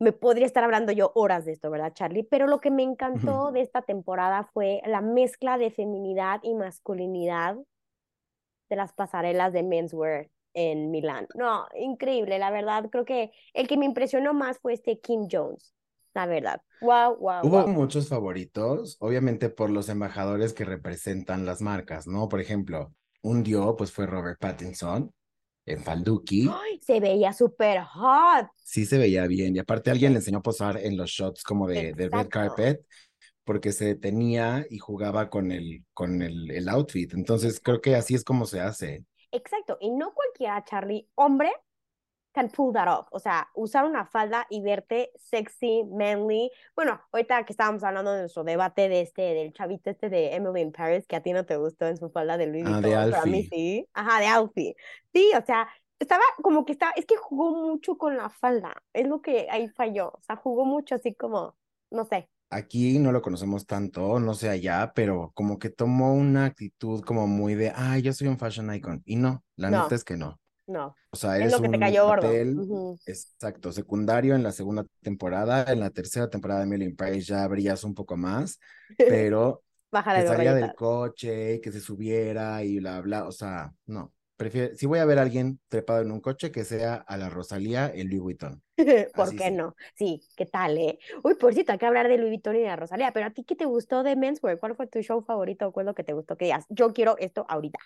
me 0.00 0.12
podría 0.12 0.46
estar 0.46 0.64
hablando 0.64 0.90
yo 0.90 1.12
horas 1.14 1.44
de 1.44 1.52
esto, 1.52 1.70
¿verdad, 1.70 1.92
Charlie? 1.94 2.24
Pero 2.24 2.48
lo 2.48 2.60
que 2.60 2.72
me 2.72 2.82
encantó 2.82 3.52
de 3.52 3.60
esta 3.60 3.82
temporada 3.82 4.50
fue 4.52 4.82
la 4.86 5.02
mezcla 5.02 5.56
de 5.56 5.70
feminidad 5.70 6.40
y 6.42 6.54
masculinidad 6.54 7.56
de 8.68 8.76
las 8.76 8.92
pasarelas 8.92 9.52
de 9.52 9.62
menswear 9.62 10.30
en 10.54 10.90
Milán. 10.90 11.28
No, 11.36 11.68
increíble, 11.76 12.40
la 12.40 12.50
verdad. 12.50 12.88
Creo 12.90 13.04
que 13.04 13.30
el 13.54 13.68
que 13.68 13.76
me 13.76 13.86
impresionó 13.86 14.34
más 14.34 14.58
fue 14.58 14.72
este 14.72 14.98
Kim 14.98 15.28
Jones, 15.30 15.76
la 16.14 16.26
verdad. 16.26 16.62
Wow, 16.80 17.16
wow, 17.16 17.40
Hubo 17.42 17.62
wow. 17.62 17.68
muchos 17.68 18.08
favoritos, 18.08 18.96
obviamente 19.00 19.48
por 19.50 19.70
los 19.70 19.88
embajadores 19.88 20.52
que 20.52 20.64
representan 20.64 21.46
las 21.46 21.62
marcas, 21.62 22.06
¿no? 22.06 22.28
Por 22.28 22.40
ejemplo, 22.40 22.92
un 23.22 23.42
dio, 23.42 23.76
pues 23.76 23.92
fue 23.92 24.06
Robert 24.06 24.38
Pattinson 24.40 25.12
en 25.64 25.82
Falduki. 25.82 26.50
¡Ay! 26.50 26.80
Se 26.82 26.98
veía 26.98 27.32
súper 27.32 27.82
hot. 27.82 28.48
Sí 28.64 28.84
se 28.84 28.98
veía 28.98 29.26
bien, 29.26 29.54
y 29.54 29.60
aparte 29.60 29.90
alguien 29.90 30.12
le 30.12 30.18
enseñó 30.18 30.38
a 30.38 30.42
posar 30.42 30.76
en 30.78 30.96
los 30.96 31.10
shots 31.10 31.44
como 31.44 31.68
de, 31.68 31.92
de 31.92 32.08
red 32.08 32.28
carpet, 32.28 32.84
porque 33.44 33.72
se 33.72 33.86
detenía 33.86 34.66
y 34.68 34.78
jugaba 34.78 35.30
con 35.30 35.52
el, 35.52 35.84
con 35.94 36.22
el, 36.22 36.50
el 36.50 36.68
outfit. 36.68 37.12
Entonces 37.14 37.60
creo 37.60 37.80
que 37.80 37.94
así 37.94 38.14
es 38.14 38.24
como 38.24 38.46
se 38.46 38.60
hace. 38.60 39.04
Exacto. 39.30 39.78
Y 39.80 39.90
no 39.90 40.12
cualquiera, 40.14 40.62
Charlie, 40.64 41.08
hombre, 41.14 41.52
can 42.32 42.48
pull 42.50 42.72
that 42.72 42.88
off. 42.88 43.06
O 43.10 43.18
sea, 43.18 43.48
usar 43.54 43.84
una 43.84 44.06
falda 44.06 44.46
y 44.50 44.62
verte 44.62 45.10
sexy, 45.16 45.84
manly. 45.84 46.50
Bueno, 46.74 47.00
ahorita 47.12 47.44
que 47.44 47.52
estábamos 47.52 47.82
hablando 47.84 48.12
de 48.12 48.20
nuestro 48.20 48.44
debate 48.44 48.88
de 48.88 49.02
este, 49.02 49.22
del 49.34 49.52
chavito 49.52 49.90
este 49.90 50.08
de 50.10 50.34
Emily 50.34 50.60
in 50.62 50.72
Paris, 50.72 51.06
que 51.06 51.16
a 51.16 51.22
ti 51.22 51.32
no 51.32 51.44
te 51.44 51.56
gustó 51.56 51.86
en 51.86 51.96
su 51.96 52.10
falda 52.10 52.36
de 52.36 52.46
Louis 52.46 52.64
Ah, 52.66 52.80
Vuitton, 52.80 52.82
de 52.90 53.10
pero 53.10 53.22
a 53.22 53.26
mí 53.26 53.44
sí. 53.44 53.88
Ajá, 53.94 54.20
de 54.20 54.26
Alfie. 54.26 54.74
Sí, 55.12 55.30
o 55.40 55.44
sea, 55.44 55.68
estaba 55.98 56.22
como 56.42 56.64
que 56.64 56.72
estaba, 56.72 56.92
es 56.96 57.06
que 57.06 57.16
jugó 57.16 57.50
mucho 57.52 57.96
con 57.96 58.16
la 58.16 58.28
falda. 58.30 58.74
Es 58.92 59.06
lo 59.06 59.20
que 59.22 59.46
ahí 59.50 59.68
falló. 59.68 60.08
O 60.08 60.20
sea, 60.22 60.36
jugó 60.36 60.64
mucho 60.64 60.94
así 60.96 61.14
como, 61.14 61.56
no 61.90 62.04
sé. 62.04 62.28
Aquí 62.50 62.98
no 62.98 63.12
lo 63.12 63.22
conocemos 63.22 63.66
tanto, 63.66 64.20
no 64.20 64.34
sé 64.34 64.50
allá, 64.50 64.92
pero 64.94 65.30
como 65.34 65.58
que 65.58 65.70
tomó 65.70 66.12
una 66.14 66.44
actitud 66.44 67.02
como 67.02 67.26
muy 67.26 67.54
de, 67.54 67.72
ay, 67.74 68.02
yo 68.02 68.12
soy 68.12 68.28
un 68.28 68.38
fashion 68.38 68.74
icon. 68.74 69.00
Y 69.06 69.16
no, 69.16 69.42
la 69.56 69.70
No. 69.70 69.82
neta 69.84 69.94
es 69.94 70.04
que 70.04 70.16
no. 70.18 70.38
No. 70.66 70.96
O 71.10 71.16
sea, 71.16 71.38
Es 71.38 71.40
eres 71.40 71.52
lo 71.52 71.60
que 71.60 71.68
te 71.68 71.78
un 71.78 71.80
cayó 71.80 72.04
gordo. 72.06 72.42
exacto, 73.06 73.72
secundario 73.72 74.34
en 74.34 74.42
la 74.42 74.52
segunda 74.52 74.84
temporada. 75.02 75.64
En 75.72 75.80
la 75.80 75.90
tercera 75.90 76.30
temporada 76.30 76.60
de 76.60 76.66
Emily 76.66 76.84
in 76.86 76.96
Paris 76.96 77.26
ya 77.26 77.46
brillas 77.48 77.84
un 77.84 77.94
poco 77.94 78.16
más, 78.16 78.58
pero 79.06 79.62
que 80.12 80.22
salía 80.22 80.54
del 80.54 80.74
coche 80.74 81.60
que 81.60 81.72
se 81.72 81.80
subiera 81.80 82.62
y 82.64 82.78
bla, 82.78 83.00
bla. 83.00 83.26
O 83.26 83.32
sea, 83.32 83.72
no. 83.86 84.14
prefiero, 84.36 84.74
si 84.76 84.86
voy 84.86 84.98
a 85.00 85.04
ver 85.04 85.18
a 85.18 85.22
alguien 85.22 85.60
trepado 85.68 86.02
en 86.02 86.10
un 86.12 86.20
coche, 86.20 86.50
que 86.50 86.64
sea 86.64 86.94
a 86.96 87.16
la 87.16 87.28
Rosalía 87.28 87.90
en 87.94 88.08
Louis 88.08 88.20
Vuitton. 88.22 88.62
¿Por 89.14 89.24
Así 89.24 89.36
qué 89.36 89.50
sí. 89.50 89.50
no? 89.50 89.76
Sí, 89.94 90.22
¿qué 90.36 90.46
tal, 90.46 90.78
eh? 90.78 90.98
Uy, 91.22 91.34
por 91.34 91.52
cierto, 91.54 91.72
hay 91.72 91.78
que 91.78 91.86
hablar 91.86 92.08
de 92.08 92.16
Louis 92.18 92.30
Vuitton 92.30 92.56
y 92.56 92.60
de 92.60 92.76
Rosalía, 92.76 93.12
pero 93.12 93.26
a 93.26 93.30
ti, 93.30 93.44
¿qué 93.44 93.54
te 93.56 93.64
gustó 93.66 94.02
de 94.02 94.16
Menswear? 94.16 94.58
¿Cuál 94.58 94.74
fue 94.76 94.86
tu 94.86 95.00
show 95.02 95.22
favorito 95.22 95.72
cuál 95.72 95.84
es 95.84 95.88
lo 95.88 95.94
que 95.94 96.04
te 96.04 96.12
gustó 96.14 96.36
que 96.36 96.46
digas? 96.46 96.64
Yo 96.68 96.92
quiero 96.92 97.16
esto 97.18 97.44
ahorita. 97.48 97.78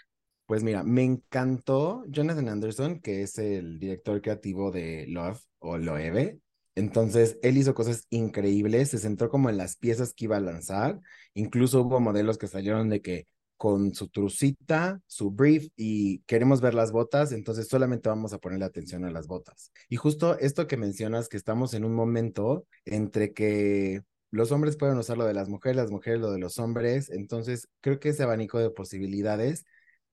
Pues 0.47 0.63
mira, 0.63 0.85
me 0.85 1.03
encantó 1.03 2.05
Jonathan 2.09 2.49
Anderson, 2.49 3.01
que 3.01 3.23
es 3.23 3.37
el 3.39 3.81
director 3.81 4.23
creativo 4.23 4.71
de 4.71 5.07
Love 5.09 5.41
o 5.59 5.77
Loewe. 5.77 6.41
Entonces, 6.77 7.39
él 7.43 7.57
hizo 7.57 7.75
cosas 7.75 8.07
increíbles, 8.11 8.91
se 8.91 8.99
centró 8.99 9.29
como 9.29 9.51
en 9.51 9.57
las 9.57 9.77
piezas 9.77 10.15
que 10.15 10.27
iba 10.27 10.37
a 10.37 10.41
lanzar. 10.41 11.01
Incluso 11.35 11.83
hubo 11.83 11.99
modelos 12.01 12.39
que 12.39 12.47
salieron 12.47 12.89
de 12.91 13.01
que 13.03 13.27
con 13.57 13.95
su 13.95 14.09
trucita, 14.09 15.01
su 15.07 15.31
brief 15.31 15.69
y 15.77 16.21
queremos 16.21 16.61
ver 16.61 16.75
las 16.75 16.93
botas, 16.93 17.33
entonces 17.33 17.69
solamente 17.69 18.09
vamos 18.09 18.33
a 18.33 18.39
ponerle 18.39 18.67
atención 18.67 19.05
a 19.05 19.11
las 19.11 19.27
botas. 19.27 19.73
Y 19.89 19.97
justo 19.97 20.39
esto 20.39 20.67
que 20.67 20.77
mencionas, 20.77 21.29
que 21.29 21.39
estamos 21.39 21.75
en 21.75 21.85
un 21.85 21.95
momento 21.95 22.67
entre 22.85 23.33
que 23.33 24.03
los 24.31 24.53
hombres 24.53 24.77
pueden 24.77 24.99
usar 24.99 25.17
lo 25.17 25.25
de 25.25 25.35
las 25.35 25.49
mujeres, 25.49 25.77
las 25.77 25.91
mujeres 25.91 26.21
lo 26.21 26.31
de 26.31 26.39
los 26.39 26.59
hombres, 26.59 27.11
entonces 27.11 27.69
creo 27.81 27.99
que 27.99 28.11
ese 28.11 28.23
abanico 28.25 28.59
de 28.59 28.71
posibilidades 28.71 29.65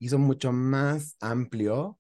hizo 0.04 0.20
mucho 0.20 0.52
más 0.52 1.16
amplio 1.22 1.98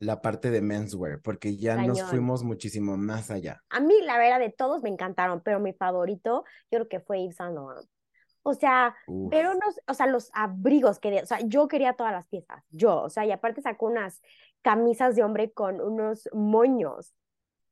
la 0.00 0.20
parte 0.20 0.50
de 0.50 0.60
menswear, 0.60 1.20
porque 1.22 1.56
ya 1.56 1.76
nos 1.76 1.98
Cañón. 1.98 2.10
fuimos 2.10 2.44
muchísimo 2.44 2.96
más 2.96 3.30
allá. 3.30 3.62
A 3.70 3.80
mí, 3.80 3.94
la 4.02 4.16
verdad, 4.18 4.38
de 4.38 4.50
todos 4.50 4.82
me 4.82 4.88
encantaron, 4.90 5.40
pero 5.40 5.58
mi 5.58 5.72
favorito, 5.72 6.44
yo 6.70 6.78
creo 6.78 6.88
que 6.88 7.00
fue 7.00 7.22
Yves 7.22 7.36
Saint 7.36 7.54
Laurent. 7.54 7.88
O 8.42 8.54
sea, 8.54 8.94
Uf. 9.08 9.30
pero 9.30 9.50
unos, 9.50 9.80
o 9.86 9.94
sea, 9.94 10.06
los 10.06 10.30
abrigos 10.32 11.00
que, 11.00 11.10
de- 11.10 11.22
o 11.22 11.26
sea, 11.26 11.40
yo 11.40 11.68
quería 11.68 11.94
todas 11.94 12.12
las 12.12 12.28
piezas, 12.28 12.62
yo, 12.70 13.02
o 13.02 13.10
sea, 13.10 13.26
y 13.26 13.32
aparte 13.32 13.60
sacó 13.60 13.86
unas 13.86 14.22
camisas 14.62 15.16
de 15.16 15.22
hombre 15.24 15.52
con 15.52 15.80
unos 15.80 16.28
moños 16.32 17.12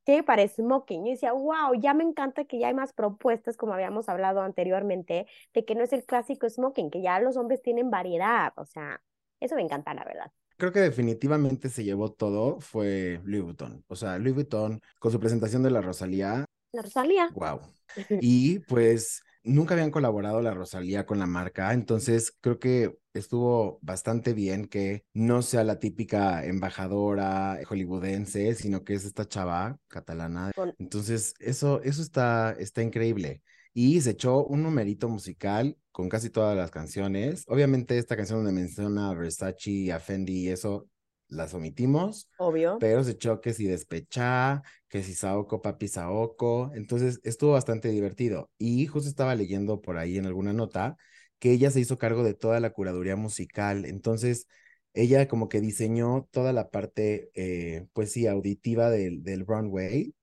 que 0.05 0.23
para 0.23 0.47
smoking. 0.47 1.05
Yo 1.05 1.11
decía, 1.11 1.33
wow, 1.33 1.73
ya 1.79 1.93
me 1.93 2.03
encanta 2.03 2.45
que 2.45 2.59
ya 2.59 2.67
hay 2.67 2.73
más 2.73 2.93
propuestas, 2.93 3.57
como 3.57 3.73
habíamos 3.73 4.09
hablado 4.09 4.41
anteriormente, 4.41 5.27
de 5.53 5.65
que 5.65 5.75
no 5.75 5.83
es 5.83 5.93
el 5.93 6.05
clásico 6.05 6.49
smoking, 6.49 6.89
que 6.91 7.01
ya 7.01 7.19
los 7.19 7.37
hombres 7.37 7.61
tienen 7.61 7.89
variedad, 7.91 8.53
o 8.57 8.65
sea, 8.65 9.01
eso 9.39 9.55
me 9.55 9.61
encanta, 9.61 9.93
la 9.93 10.03
verdad. 10.03 10.31
Creo 10.57 10.71
que 10.71 10.79
definitivamente 10.79 11.69
se 11.69 11.83
llevó 11.83 12.11
todo, 12.11 12.59
fue 12.59 13.21
Louis 13.23 13.43
Vuitton. 13.43 13.83
O 13.87 13.95
sea, 13.95 14.17
Louis 14.17 14.33
Vuitton 14.33 14.81
con 14.99 15.11
su 15.11 15.19
presentación 15.19 15.61
de 15.63 15.69
la 15.71 15.81
Rosalía, 15.81 16.45
La 16.71 16.81
Rosalía. 16.81 17.29
wow. 17.33 17.61
Y 18.21 18.59
pues 18.59 19.23
nunca 19.43 19.75
habían 19.75 19.91
colaborado 19.91 20.41
la 20.41 20.53
Rosalía 20.53 21.05
con 21.05 21.19
la 21.19 21.25
marca, 21.27 21.73
entonces 21.73 22.35
creo 22.41 22.59
que 22.59 22.97
estuvo 23.13 23.79
bastante 23.81 24.33
bien 24.33 24.65
que 24.67 25.05
no 25.13 25.41
sea 25.41 25.63
la 25.63 25.79
típica 25.79 26.45
embajadora 26.45 27.59
hollywoodense, 27.65 28.55
sino 28.55 28.83
que 28.83 28.93
es 28.95 29.05
esta 29.05 29.27
chava 29.27 29.77
catalana. 29.87 30.51
Entonces, 30.77 31.33
eso, 31.39 31.81
eso 31.83 32.01
está, 32.01 32.51
está 32.59 32.81
increíble. 32.81 33.41
Y 33.79 34.01
se 34.01 34.09
echó 34.11 34.43
un 34.43 34.63
numerito 34.63 35.07
musical 35.07 35.77
con 35.91 36.09
casi 36.09 36.31
todas 36.31 36.57
las 36.57 36.71
canciones. 36.71 37.43
Obviamente 37.47 37.99
esta 37.99 38.15
canción 38.17 38.39
donde 38.43 38.59
menciona 38.59 39.11
a 39.11 39.13
Versace 39.13 39.69
y 39.69 39.91
a 39.91 39.99
Fendi 39.99 40.45
y 40.45 40.49
eso 40.49 40.87
las 41.27 41.53
omitimos, 41.53 42.27
Obvio. 42.39 42.77
pero 42.79 43.03
se 43.03 43.11
echó 43.11 43.39
que 43.39 43.53
si 43.53 43.67
despechá, 43.67 44.63
que 44.89 45.03
si 45.03 45.13
Saoko, 45.13 45.61
papi 45.61 45.87
Saoko. 45.89 46.71
Entonces 46.73 47.19
estuvo 47.23 47.51
bastante 47.51 47.89
divertido. 47.89 48.49
Y 48.57 48.87
justo 48.87 49.07
estaba 49.09 49.35
leyendo 49.35 49.79
por 49.79 49.97
ahí 49.99 50.17
en 50.17 50.25
alguna 50.25 50.53
nota 50.53 50.97
que 51.37 51.51
ella 51.51 51.69
se 51.69 51.79
hizo 51.79 51.99
cargo 51.99 52.23
de 52.23 52.33
toda 52.33 52.59
la 52.59 52.71
curaduría 52.71 53.15
musical. 53.15 53.85
Entonces 53.85 54.47
ella 54.93 55.27
como 55.27 55.49
que 55.49 55.61
diseñó 55.61 56.27
toda 56.31 56.51
la 56.51 56.71
parte, 56.71 57.29
eh, 57.35 57.85
pues 57.93 58.11
sí, 58.11 58.25
auditiva 58.25 58.89
del, 58.89 59.21
del 59.21 59.45
runway, 59.45 60.15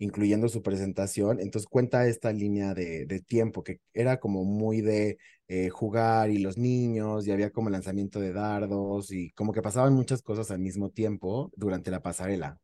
incluyendo 0.00 0.48
su 0.48 0.62
presentación. 0.62 1.38
Entonces 1.40 1.68
cuenta 1.68 2.06
esta 2.06 2.32
línea 2.32 2.74
de, 2.74 3.22
tiempo 3.26 3.62
que 3.62 3.80
era 3.94 4.18
como 4.18 4.44
muy 4.44 4.80
de 4.80 5.18
eh, 5.46 5.68
jugar 5.68 6.30
y 6.30 6.38
los 6.38 6.58
niños, 6.58 7.26
y 7.26 7.32
había 7.32 7.50
como 7.50 7.70
lanzamiento 7.70 8.18
de 8.18 8.32
dardos 8.32 9.12
y 9.12 9.30
como 9.32 9.52
que 9.52 9.62
pasaban 9.62 9.94
muchas 9.94 10.22
cosas 10.22 10.50
al 10.50 10.58
mismo 10.58 10.90
tiempo 10.90 11.52
durante 11.54 11.90
la 11.90 12.00
pasarela. 12.00 12.58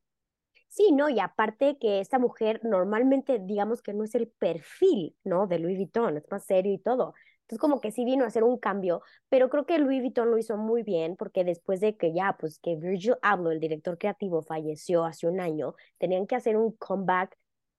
Sí, 0.69 0.93
¿no? 0.93 1.09
Y 1.09 1.21
aparte 1.21 1.79
que 1.79 2.01
esta 2.01 2.19
mujer 2.19 2.61
normalmente, 2.65 3.39
digamos 3.39 3.83
que 3.83 3.95
no 3.95 4.05
es 4.05 4.15
el 4.15 4.29
perfil, 4.29 5.17
¿no? 5.25 5.47
De 5.47 5.59
Louis 5.59 5.77
Vuitton, 5.77 6.17
es 6.17 6.25
más 6.31 6.45
serio 6.45 6.73
y 6.73 6.79
todo. 6.79 7.15
Entonces, 7.47 7.61
como 7.61 7.81
que 7.81 7.93
sí 7.93 8.05
vino 8.05 8.25
a 8.25 8.29
hacer 8.29 8.43
un 8.45 8.59
cambio, 8.59 9.03
pero 9.29 9.49
creo 9.51 9.67
que 9.67 9.79
Louis 9.79 10.01
Vuitton 10.01 10.31
lo 10.31 10.39
hizo 10.39 10.57
muy 10.57 10.83
bien 10.83 11.17
porque 11.17 11.45
después 11.45 11.81
de 11.81 11.97
que 11.97 12.13
ya, 12.13 12.37
pues 12.39 12.59
que 12.59 12.77
Virgil 12.77 13.15
Abloh, 13.23 13.53
el 13.53 13.61
director 13.61 13.99
creativo, 13.99 14.43
falleció 14.43 15.05
hace 15.05 15.27
un 15.29 15.41
año, 15.41 15.75
tenían 15.99 16.27
que 16.27 16.35
hacer 16.37 16.57
un 16.57 16.73
comeback 16.73 17.37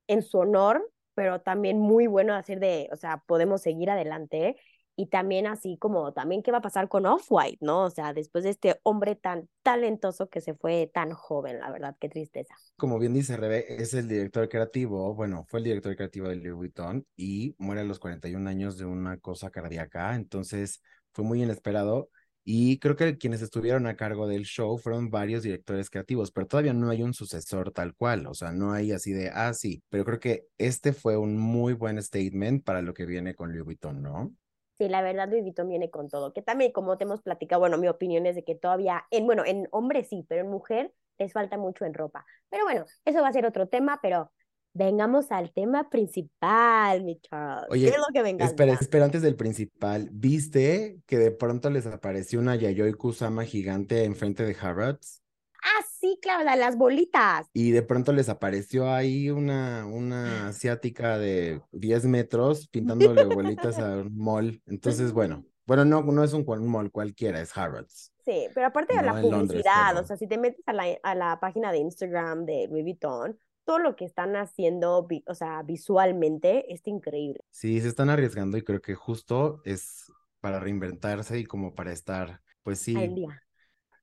en 0.08 0.22
su 0.22 0.38
honor, 0.40 0.90
pero 1.16 1.42
también 1.42 1.80
muy 1.80 2.08
bueno 2.08 2.34
hacer 2.36 2.60
de, 2.60 2.90
o 2.92 2.96
sea, 2.96 3.24
podemos 3.28 3.62
seguir 3.62 3.90
adelante. 3.90 4.56
Y 5.00 5.08
también 5.08 5.46
así 5.46 5.78
como, 5.78 6.12
también 6.12 6.42
qué 6.42 6.52
va 6.52 6.58
a 6.58 6.62
pasar 6.62 6.90
con 6.90 7.06
Off-White, 7.06 7.60
¿no? 7.62 7.84
O 7.84 7.90
sea, 7.92 8.14
después 8.14 8.44
de 8.44 8.50
este 8.50 8.80
hombre 8.82 9.16
tan 9.16 9.48
talentoso 9.62 10.28
que 10.28 10.42
se 10.42 10.56
fue 10.56 10.90
tan 10.92 11.12
joven, 11.12 11.60
la 11.60 11.72
verdad, 11.72 11.96
qué 12.00 12.10
tristeza. 12.10 12.56
Como 12.78 12.98
bien 12.98 13.14
dice 13.14 13.38
Rebe, 13.38 13.82
es 13.82 13.94
el 13.94 14.08
director 14.08 14.50
creativo, 14.50 15.14
bueno, 15.14 15.46
fue 15.48 15.60
el 15.60 15.66
director 15.66 15.96
creativo 15.96 16.28
de 16.28 16.38
Louis 16.38 16.56
Vuitton 16.56 17.06
y 17.16 17.56
muere 17.60 17.82
a 17.82 17.84
los 17.84 18.00
41 18.00 18.50
años 18.50 18.80
de 18.80 18.86
una 18.86 19.20
cosa 19.20 19.52
cardíaca, 19.52 20.16
entonces 20.16 20.82
fue 21.14 21.24
muy 21.24 21.44
inesperado 21.44 22.10
y 22.44 22.80
creo 22.80 22.96
que 22.96 23.18
quienes 23.18 23.42
estuvieron 23.42 23.86
a 23.88 23.98
cargo 23.98 24.26
del 24.26 24.46
show 24.46 24.78
fueron 24.78 25.12
varios 25.12 25.44
directores 25.44 25.92
creativos, 25.92 26.32
pero 26.32 26.48
todavía 26.48 26.74
no 26.74 26.90
hay 26.90 27.04
un 27.04 27.14
sucesor 27.14 27.72
tal 27.72 27.94
cual, 27.94 28.26
o 28.26 28.34
sea, 28.34 28.52
no 28.52 28.72
hay 28.72 28.94
así 28.94 29.12
de, 29.12 29.30
ah, 29.30 29.54
sí, 29.54 29.84
pero 29.90 30.06
creo 30.06 30.20
que 30.20 30.46
este 30.58 30.94
fue 30.94 31.18
un 31.18 31.38
muy 31.38 31.74
buen 31.74 32.02
statement 32.02 32.64
para 32.64 32.82
lo 32.82 32.94
que 32.94 33.06
viene 33.06 33.36
con 33.36 33.52
Louis 33.52 33.66
Vuitton, 33.66 34.02
¿no? 34.02 34.34
Sí, 34.78 34.90
la 34.90 35.02
verdad, 35.02 35.28
Louis 35.28 35.42
Vuitton 35.42 35.68
viene 35.70 35.90
con 35.90 36.08
todo. 36.08 36.34
Que 36.34 36.42
también, 36.42 36.72
como 36.72 36.98
te 36.98 37.06
hemos 37.06 37.22
platicado, 37.22 37.60
bueno, 37.60 37.78
mi 37.78 37.88
opinión 37.88 38.26
es 38.26 38.36
de 38.36 38.44
que 38.44 38.56
todavía, 38.56 39.06
en, 39.10 39.26
bueno, 39.26 39.44
en 39.46 39.68
hombre 39.72 40.04
sí, 40.04 40.26
pero 40.30 40.42
en 40.42 40.50
mujer 40.50 40.94
les 41.18 41.34
falta 41.34 41.58
mucho 41.58 41.86
en 41.86 41.94
ropa. 41.94 42.26
Pero 42.50 42.66
bueno, 42.66 42.86
eso 43.06 43.22
va 43.22 43.30
a 43.30 43.34
ser 43.34 43.46
otro 43.46 43.68
tema, 43.68 44.00
pero 44.02 44.32
vengamos 44.74 45.32
al 45.32 45.52
tema 45.52 45.90
principal, 45.90 47.04
mi 47.04 47.20
Charles. 47.20 47.68
Oye, 47.72 47.90
¿Qué 47.90 47.96
es 47.96 47.98
lo 47.98 48.14
que 48.14 48.30
encanta? 48.30 48.46
Espera, 48.46 48.74
espera, 48.74 49.06
antes 49.06 49.24
del 49.24 49.36
principal, 49.36 50.10
¿viste 50.12 51.00
que 51.08 51.18
de 51.18 51.32
pronto 51.32 51.72
les 51.72 51.88
apareció 51.88 52.40
una 52.40 52.56
Yayoi 52.56 52.94
Kusama 52.94 53.44
gigante 53.44 54.04
enfrente 54.04 54.44
de 54.44 54.56
Harrods? 54.62 55.24
Ah, 55.64 55.84
sí, 56.00 56.20
de 56.22 56.56
las 56.58 56.78
bolitas. 56.78 57.48
Y 57.54 57.72
de 57.72 57.82
pronto 57.82 58.14
les 58.14 58.30
apareció 58.30 58.92
ahí 58.94 59.30
una, 59.30 59.86
una 59.86 60.48
asiática 60.50 61.18
de 61.18 61.62
10 61.72 62.06
metros 62.06 62.68
pintándole 62.68 63.26
bolitas 63.26 63.80
a 63.80 63.98
un 63.98 64.18
mall. 64.18 64.62
Entonces, 64.66 65.12
bueno, 65.12 65.46
bueno, 65.66 65.86
no, 65.86 66.02
no 66.04 66.24
es 66.24 66.34
un, 66.34 66.46
mall 66.68 66.92
cualquiera, 66.92 67.42
es 67.42 67.56
Harrods. 67.58 68.14
Sí, 68.24 68.48
pero 68.54 68.68
aparte 68.68 68.96
de 68.96 69.04
la 69.04 69.22
Londres, 69.22 69.48
publicidad, 69.48 69.90
pero- 69.92 70.02
o 70.02 70.06
sea, 70.06 70.18
si 70.18 70.28
te 70.28 70.38
metes 70.38 70.64
a 70.68 70.74
la, 70.74 70.86
a 71.04 71.16
la 71.16 71.40
página 71.40 71.72
de 71.72 71.80
Instagram 71.80 72.46
de 72.46 72.68
Louis 72.70 72.84
Vuitton, 72.84 73.38
todo 73.66 73.80
lo 73.80 73.96
que 73.98 74.06
están 74.06 74.36
haciendo, 74.38 75.08
o 75.26 75.34
sea, 75.36 75.62
visualmente, 75.64 76.74
está 76.74 76.90
increíble. 76.90 77.42
Sí, 77.52 77.82
se 77.82 77.90
están 77.90 78.10
arriesgando 78.10 78.58
y 78.58 78.64
creo 78.64 78.82
que 78.82 78.96
justo 78.96 79.62
es 79.66 80.12
para 80.40 80.60
reinventarse 80.60 81.38
y 81.38 81.46
como 81.46 81.76
para 81.76 81.92
estar, 81.92 82.42
pues 82.64 82.80
Al 82.80 82.86
sí. 82.86 83.08
día. 83.14 83.42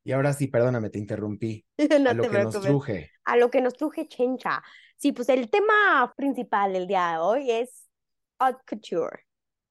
Y 0.04 0.12
ahora 0.12 0.32
sí, 0.32 0.48
perdóname, 0.48 0.90
te 0.90 0.98
interrumpí. 0.98 1.64
No 2.00 2.10
A 2.10 2.14
lo 2.14 2.22
te 2.22 2.28
que 2.28 2.38
nos 2.38 2.54
preocupes. 2.54 2.70
truje. 2.70 3.10
a 3.24 3.36
lo 3.36 3.50
que 3.50 3.60
nos 3.60 3.74
truje 3.74 4.06
Chencha. 4.08 4.62
Sí, 4.96 5.12
pues 5.12 5.28
el 5.28 5.50
tema 5.50 6.12
principal 6.16 6.72
del 6.72 6.86
día 6.86 7.12
de 7.12 7.18
hoy 7.18 7.50
es 7.50 7.88
haute 8.38 8.62
couture, 8.66 9.24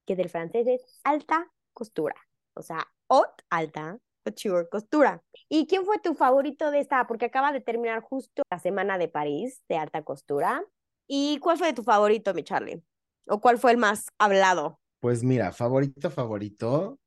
que 0.05 0.15
del 0.15 0.29
francés 0.29 0.67
es 0.67 0.81
alta 1.03 1.51
costura. 1.73 2.15
O 2.55 2.61
sea, 2.61 2.87
haute, 3.09 3.43
alta, 3.49 3.99
couture, 4.23 4.67
costura. 4.69 5.23
¿Y 5.49 5.67
quién 5.67 5.85
fue 5.85 5.99
tu 5.99 6.15
favorito 6.15 6.71
de 6.71 6.79
esta? 6.79 7.07
Porque 7.07 7.25
acaba 7.25 7.51
de 7.51 7.61
terminar 7.61 8.01
justo 8.01 8.43
la 8.51 8.59
semana 8.59 8.97
de 8.97 9.07
París 9.07 9.61
de 9.69 9.77
alta 9.77 10.03
costura. 10.03 10.63
¿Y 11.07 11.39
cuál 11.39 11.57
fue 11.57 11.73
tu 11.73 11.83
favorito, 11.83 12.33
mi 12.33 12.43
Charlie? 12.43 12.83
¿O 13.27 13.39
cuál 13.39 13.57
fue 13.59 13.71
el 13.71 13.77
más 13.77 14.07
hablado? 14.17 14.79
Pues 14.99 15.23
mira, 15.23 15.51
favorito, 15.51 16.09
favorito 16.09 16.99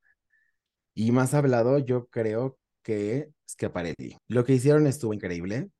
y 0.95 1.13
más 1.13 1.35
hablado, 1.35 1.79
yo 1.79 2.09
creo 2.09 2.59
que 2.87 3.31
Schiaparelli. 3.51 4.17
Lo 4.29 4.45
que 4.45 4.53
hicieron 4.55 4.87
estuvo 4.87 5.13
increíble. 5.13 5.71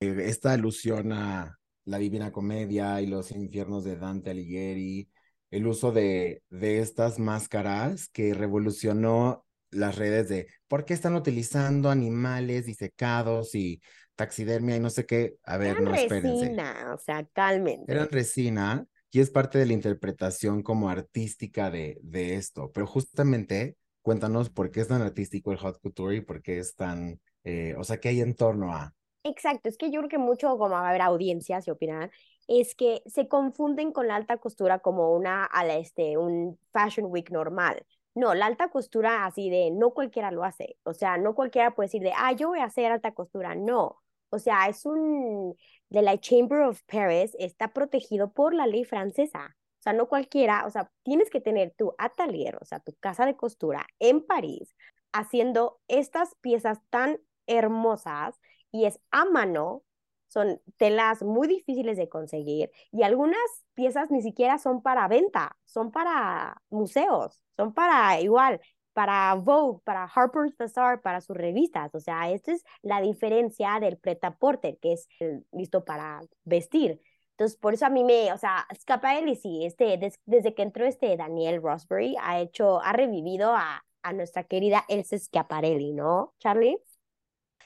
Eh, 0.00 0.16
esta 0.26 0.52
alusión 0.52 1.12
a 1.12 1.58
la 1.84 1.98
Divina 1.98 2.30
Comedia 2.30 3.00
y 3.00 3.08
los 3.08 3.32
infiernos 3.32 3.82
de 3.82 3.96
Dante 3.96 4.30
Alighieri, 4.30 5.08
el 5.50 5.66
uso 5.66 5.90
de, 5.90 6.42
de 6.50 6.78
estas 6.78 7.18
máscaras 7.18 8.08
que 8.08 8.32
revolucionó 8.32 9.44
las 9.72 9.96
redes 9.96 10.28
de 10.28 10.46
por 10.68 10.84
qué 10.84 10.94
están 10.94 11.16
utilizando 11.16 11.90
animales 11.90 12.66
disecados 12.66 13.56
y 13.56 13.80
taxidermia 14.14 14.76
y 14.76 14.80
no 14.80 14.90
sé 14.90 15.04
qué. 15.04 15.34
A 15.42 15.56
ver, 15.56 15.72
Eran 15.72 15.84
no, 15.84 15.94
espérense. 15.94 16.44
resina, 16.44 16.94
o 16.94 16.98
sea, 16.98 17.26
cálmense. 17.32 17.90
Eran 17.90 18.08
resina 18.08 18.86
y 19.10 19.18
es 19.20 19.30
parte 19.30 19.58
de 19.58 19.66
la 19.66 19.72
interpretación 19.72 20.62
como 20.62 20.88
artística 20.90 21.70
de, 21.70 21.98
de 22.02 22.36
esto. 22.36 22.70
Pero 22.72 22.86
justamente 22.86 23.76
cuéntanos 24.02 24.50
por 24.50 24.70
qué 24.70 24.80
es 24.80 24.88
tan 24.88 25.02
artístico 25.02 25.52
el 25.52 25.58
hot 25.58 25.80
couture 25.80 26.16
y 26.16 26.20
por 26.20 26.42
qué 26.42 26.58
es 26.58 26.74
tan 26.76 27.20
Eh, 27.44 27.74
o 27.76 27.84
sea, 27.84 27.98
¿qué 27.98 28.10
hay 28.10 28.20
en 28.20 28.34
torno 28.34 28.72
a? 28.72 28.94
Exacto, 29.24 29.68
es 29.68 29.76
que 29.76 29.90
yo 29.90 30.00
creo 30.00 30.08
que 30.08 30.18
mucho, 30.18 30.48
como 30.58 30.70
va 30.70 30.86
a 30.86 30.88
haber 30.90 31.02
audiencias 31.02 31.66
y 31.66 31.70
opinan, 31.70 32.10
es 32.48 32.74
que 32.74 33.02
se 33.06 33.28
confunden 33.28 33.92
con 33.92 34.08
la 34.08 34.16
alta 34.16 34.36
costura 34.38 34.80
como 34.80 35.12
una, 35.12 35.44
a 35.44 35.64
la, 35.64 35.76
este, 35.76 36.18
un 36.18 36.58
Fashion 36.72 37.06
Week 37.06 37.30
normal. 37.30 37.84
No, 38.14 38.34
la 38.34 38.46
alta 38.46 38.68
costura 38.70 39.24
así 39.26 39.48
de 39.48 39.70
no 39.70 39.92
cualquiera 39.92 40.30
lo 40.32 40.44
hace. 40.44 40.76
O 40.84 40.92
sea, 40.92 41.16
no 41.18 41.34
cualquiera 41.34 41.74
puede 41.74 41.86
decir 41.88 42.02
de, 42.02 42.12
ah, 42.16 42.32
yo 42.32 42.48
voy 42.48 42.60
a 42.60 42.64
hacer 42.64 42.92
alta 42.92 43.12
costura. 43.12 43.54
No. 43.54 44.02
O 44.30 44.38
sea, 44.38 44.68
es 44.68 44.84
un, 44.86 45.56
de 45.88 46.02
la 46.02 46.18
Chamber 46.18 46.60
of 46.62 46.82
Paris, 46.86 47.36
está 47.38 47.72
protegido 47.72 48.32
por 48.32 48.54
la 48.54 48.66
ley 48.66 48.84
francesa. 48.84 49.56
O 49.82 49.84
sea, 49.84 49.92
no 49.94 50.06
cualquiera, 50.08 50.64
o 50.64 50.70
sea, 50.70 50.92
tienes 51.02 51.28
que 51.28 51.40
tener 51.40 51.74
tu 51.76 51.92
atelier, 51.98 52.56
o 52.60 52.64
sea, 52.64 52.78
tu 52.78 52.94
casa 53.00 53.26
de 53.26 53.36
costura 53.36 53.84
en 53.98 54.24
París, 54.24 54.76
haciendo 55.12 55.80
estas 55.88 56.36
piezas 56.36 56.78
tan 56.88 57.18
hermosas 57.48 58.38
y 58.70 58.84
es 58.84 59.00
a 59.10 59.24
mano, 59.24 59.82
son 60.28 60.62
telas 60.76 61.24
muy 61.24 61.48
difíciles 61.48 61.96
de 61.96 62.08
conseguir 62.08 62.70
y 62.92 63.02
algunas 63.02 63.40
piezas 63.74 64.08
ni 64.12 64.22
siquiera 64.22 64.58
son 64.58 64.82
para 64.82 65.08
venta, 65.08 65.58
son 65.64 65.90
para 65.90 66.62
museos, 66.70 67.42
son 67.56 67.74
para 67.74 68.20
igual, 68.20 68.60
para 68.92 69.34
Vogue, 69.34 69.80
para 69.84 70.04
Harper's 70.04 70.56
Bazaar, 70.56 71.00
para 71.02 71.20
sus 71.20 71.36
revistas. 71.36 71.92
O 71.92 71.98
sea, 71.98 72.30
esta 72.30 72.52
es 72.52 72.64
la 72.82 73.00
diferencia 73.00 73.80
del 73.80 73.98
pretaporte, 73.98 74.78
que 74.80 74.92
es 74.92 75.08
listo 75.50 75.84
para 75.84 76.20
vestir. 76.44 77.00
Entonces, 77.42 77.58
por 77.58 77.74
eso 77.74 77.86
a 77.86 77.90
mí 77.90 78.04
me, 78.04 78.32
o 78.32 78.38
sea, 78.38 78.68
Scaparelli 78.80 79.34
sí, 79.34 79.64
este, 79.64 79.98
desde 80.26 80.54
que 80.54 80.62
entró 80.62 80.86
este 80.86 81.16
Daniel 81.16 81.60
Rosberry, 81.60 82.14
ha 82.22 82.40
hecho, 82.40 82.80
ha 82.80 82.92
revivido 82.92 83.52
a, 83.52 83.84
a 84.04 84.12
nuestra 84.12 84.44
querida 84.44 84.84
Elsa 84.88 85.18
Schiaparelli, 85.18 85.92
¿no, 85.92 86.34
Charlie? 86.38 86.78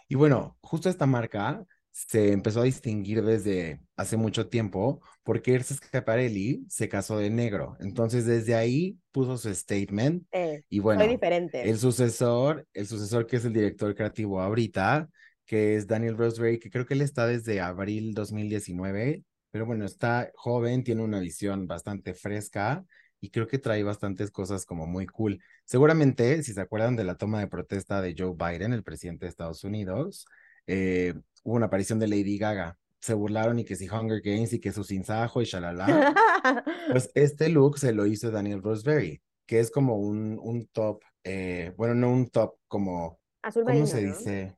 Y 0.08 0.14
bueno, 0.14 0.56
justo 0.62 0.88
esta 0.88 1.04
marca 1.04 1.62
se 1.92 2.32
empezó 2.32 2.62
a 2.62 2.64
distinguir 2.64 3.22
desde 3.22 3.82
hace 3.96 4.16
mucho 4.16 4.48
tiempo 4.48 5.02
porque 5.22 5.54
Elsa 5.54 5.74
Schiaparelli 5.74 6.64
se 6.70 6.88
casó 6.88 7.18
de 7.18 7.28
negro. 7.28 7.76
Entonces, 7.80 8.24
desde 8.24 8.54
ahí 8.54 8.96
puso 9.12 9.36
su 9.36 9.54
statement. 9.54 10.24
y 10.70 10.78
bueno, 10.78 11.06
diferente. 11.06 11.68
el 11.68 11.76
sucesor, 11.76 12.66
el 12.72 12.86
sucesor 12.86 13.26
que 13.26 13.36
es 13.36 13.44
el 13.44 13.52
director 13.52 13.94
creativo 13.94 14.40
ahorita, 14.40 15.10
que 15.44 15.76
es 15.76 15.86
Daniel 15.86 16.16
Roseberry, 16.16 16.58
que 16.58 16.70
creo 16.70 16.86
que 16.86 16.94
él 16.94 17.02
está 17.02 17.26
desde 17.26 17.60
abril 17.60 18.14
2019, 18.14 19.22
pero 19.56 19.64
bueno, 19.64 19.86
está 19.86 20.30
joven, 20.34 20.84
tiene 20.84 21.02
una 21.02 21.18
visión 21.18 21.66
bastante 21.66 22.12
fresca 22.12 22.84
y 23.22 23.30
creo 23.30 23.46
que 23.46 23.56
trae 23.56 23.82
bastantes 23.82 24.30
cosas 24.30 24.66
como 24.66 24.86
muy 24.86 25.06
cool. 25.06 25.42
Seguramente, 25.64 26.42
si 26.42 26.52
se 26.52 26.60
acuerdan 26.60 26.94
de 26.94 27.04
la 27.04 27.14
toma 27.14 27.40
de 27.40 27.46
protesta 27.46 28.02
de 28.02 28.14
Joe 28.14 28.34
Biden, 28.36 28.74
el 28.74 28.82
presidente 28.82 29.24
de 29.24 29.30
Estados 29.30 29.64
Unidos, 29.64 30.26
eh, 30.66 31.14
hubo 31.42 31.54
una 31.54 31.66
aparición 31.68 31.98
de 31.98 32.06
Lady 32.06 32.36
Gaga. 32.36 32.76
Se 33.00 33.14
burlaron 33.14 33.58
y 33.58 33.64
que 33.64 33.76
si 33.76 33.88
Hunger 33.88 34.20
Games 34.20 34.52
y 34.52 34.60
que 34.60 34.72
su 34.72 34.84
sinsajo 34.84 35.40
y 35.40 35.46
shalala. 35.46 35.86
pues 36.92 37.10
este 37.14 37.48
look 37.48 37.78
se 37.78 37.94
lo 37.94 38.04
hizo 38.04 38.30
Daniel 38.30 38.62
Roseberry, 38.62 39.22
que 39.46 39.60
es 39.60 39.70
como 39.70 39.96
un, 39.96 40.38
un 40.38 40.66
top, 40.66 41.02
eh, 41.24 41.72
bueno, 41.78 41.94
no 41.94 42.10
un 42.10 42.28
top 42.28 42.58
como, 42.68 43.18
Azul 43.40 43.64
¿cómo 43.64 43.86
se 43.86 44.04
dice? 44.04 44.54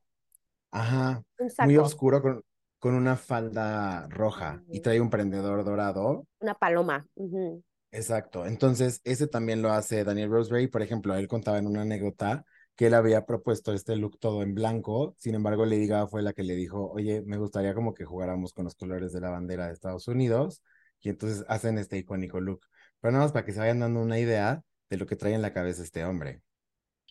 Ajá, 0.71 1.23
muy 1.63 1.77
oscuro 1.77 2.21
con, 2.21 2.43
con 2.79 2.95
una 2.95 3.17
falda 3.17 4.07
roja 4.09 4.63
y 4.71 4.79
trae 4.79 5.01
un 5.01 5.09
prendedor 5.09 5.63
dorado. 5.63 6.25
Una 6.39 6.55
paloma. 6.55 7.05
Exacto. 7.91 8.45
Entonces, 8.45 9.01
ese 9.03 9.27
también 9.27 9.61
lo 9.61 9.71
hace 9.71 10.03
Daniel 10.03 10.29
Roseberry. 10.29 10.67
Por 10.67 10.81
ejemplo, 10.81 11.15
él 11.15 11.27
contaba 11.27 11.57
en 11.57 11.67
una 11.67 11.81
anécdota 11.81 12.45
que 12.75 12.87
él 12.87 12.93
había 12.93 13.25
propuesto 13.25 13.73
este 13.73 13.97
look 13.97 14.17
todo 14.19 14.41
en 14.41 14.55
blanco. 14.55 15.13
Sin 15.17 15.35
embargo, 15.35 15.65
Lady 15.65 15.87
Gaga 15.87 16.07
fue 16.07 16.21
la 16.21 16.31
que 16.31 16.43
le 16.43 16.55
dijo, 16.55 16.89
oye, 16.91 17.21
me 17.25 17.37
gustaría 17.37 17.73
como 17.73 17.93
que 17.93 18.05
jugáramos 18.05 18.53
con 18.53 18.63
los 18.63 18.75
colores 18.75 19.11
de 19.11 19.19
la 19.19 19.29
bandera 19.29 19.67
de 19.67 19.73
Estados 19.73 20.07
Unidos. 20.07 20.63
Y 21.01 21.09
entonces 21.09 21.43
hacen 21.49 21.77
este 21.77 21.97
icónico 21.97 22.39
look. 22.39 22.61
Pero 23.01 23.11
nada 23.11 23.25
más 23.25 23.33
para 23.33 23.45
que 23.45 23.51
se 23.51 23.59
vayan 23.59 23.79
dando 23.79 24.01
una 24.01 24.19
idea 24.19 24.61
de 24.89 24.97
lo 24.97 25.05
que 25.05 25.17
trae 25.17 25.33
en 25.33 25.41
la 25.41 25.53
cabeza 25.53 25.83
este 25.83 26.05
hombre. 26.05 26.41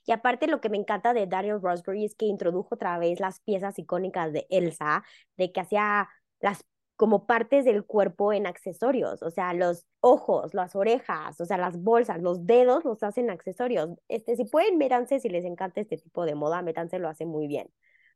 Y 0.08 0.12
aparte 0.12 0.46
lo 0.46 0.62
que 0.62 0.70
me 0.70 0.78
encanta 0.78 1.12
de 1.12 1.26
Daniel 1.26 1.60
Roseberry 1.60 2.06
es 2.06 2.14
que 2.14 2.24
introdujo 2.24 2.76
otra 2.76 2.98
vez 2.98 3.20
las 3.20 3.40
piezas 3.40 3.78
icónicas 3.78 4.32
de 4.32 4.46
Elsa, 4.48 5.04
de 5.36 5.52
que 5.52 5.60
hacía 5.60 6.08
las 6.40 6.64
como 6.96 7.26
partes 7.26 7.66
del 7.66 7.84
cuerpo 7.84 8.32
en 8.32 8.46
accesorios, 8.46 9.22
o 9.22 9.30
sea, 9.30 9.52
los 9.52 9.86
ojos, 10.00 10.54
las 10.54 10.74
orejas, 10.74 11.38
o 11.42 11.44
sea, 11.44 11.58
las 11.58 11.78
bolsas, 11.82 12.22
los 12.22 12.46
dedos 12.46 12.86
los 12.86 13.02
hacen 13.02 13.28
accesorios. 13.28 13.90
Este, 14.08 14.34
si 14.34 14.46
pueden, 14.46 14.78
métanse 14.78 15.20
si 15.20 15.28
les 15.28 15.44
encanta 15.44 15.82
este 15.82 15.98
tipo 15.98 16.24
de 16.24 16.34
moda, 16.34 16.62
métanse, 16.62 16.98
lo 16.98 17.08
hace 17.10 17.26
muy 17.26 17.46
bien. 17.46 17.70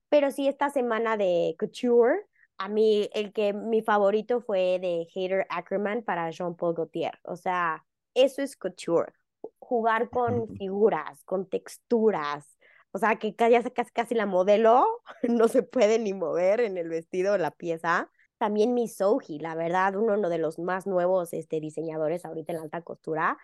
Pero 0.09 0.31
sí, 0.31 0.49
esta 0.49 0.71
semana 0.71 1.19
de 1.19 1.55
couture, 1.59 2.27
a 2.57 2.69
mí 2.71 3.11
el 3.13 3.35
que 3.35 3.53
mi 3.53 3.83
favorito 3.83 4.41
fue 4.41 4.79
de 4.81 5.07
Hater 5.15 5.47
Ackerman 5.51 6.03
para 6.05 6.31
Jean-Paul 6.31 6.75
Gaultier. 6.75 7.19
O 7.25 7.37
sea, 7.37 7.85
eso 8.15 8.41
es 8.43 8.57
couture. 8.57 9.13
Jugar 9.59 10.11
con 10.11 10.49
figuras, 10.57 11.25
con 11.25 11.49
texturas. 11.49 12.59
O 12.93 12.99
sea, 12.99 13.17
que 13.17 13.35
casi, 13.35 13.71
casi 13.93 14.15
la 14.15 14.27
modelo 14.27 14.87
no 15.29 15.49
se 15.49 15.63
puede 15.63 15.99
ni 15.99 16.13
mover 16.13 16.61
en 16.61 16.77
el 16.79 16.89
vestido 16.89 17.35
o 17.35 17.39
la 17.39 17.51
pieza 17.51 18.11
también 18.43 18.75
Misoji, 18.75 19.39
la 19.39 19.55
verdad, 19.55 19.95
uno 19.95 20.29
de 20.29 20.39
los 20.39 20.59
más 20.59 20.85
nuevos 20.85 21.33
este, 21.33 21.61
diseñadores 21.61 22.25
ahorita 22.25 22.51
en 22.51 22.57
la 22.57 22.65
alta 22.65 22.83
costura, 22.83 23.39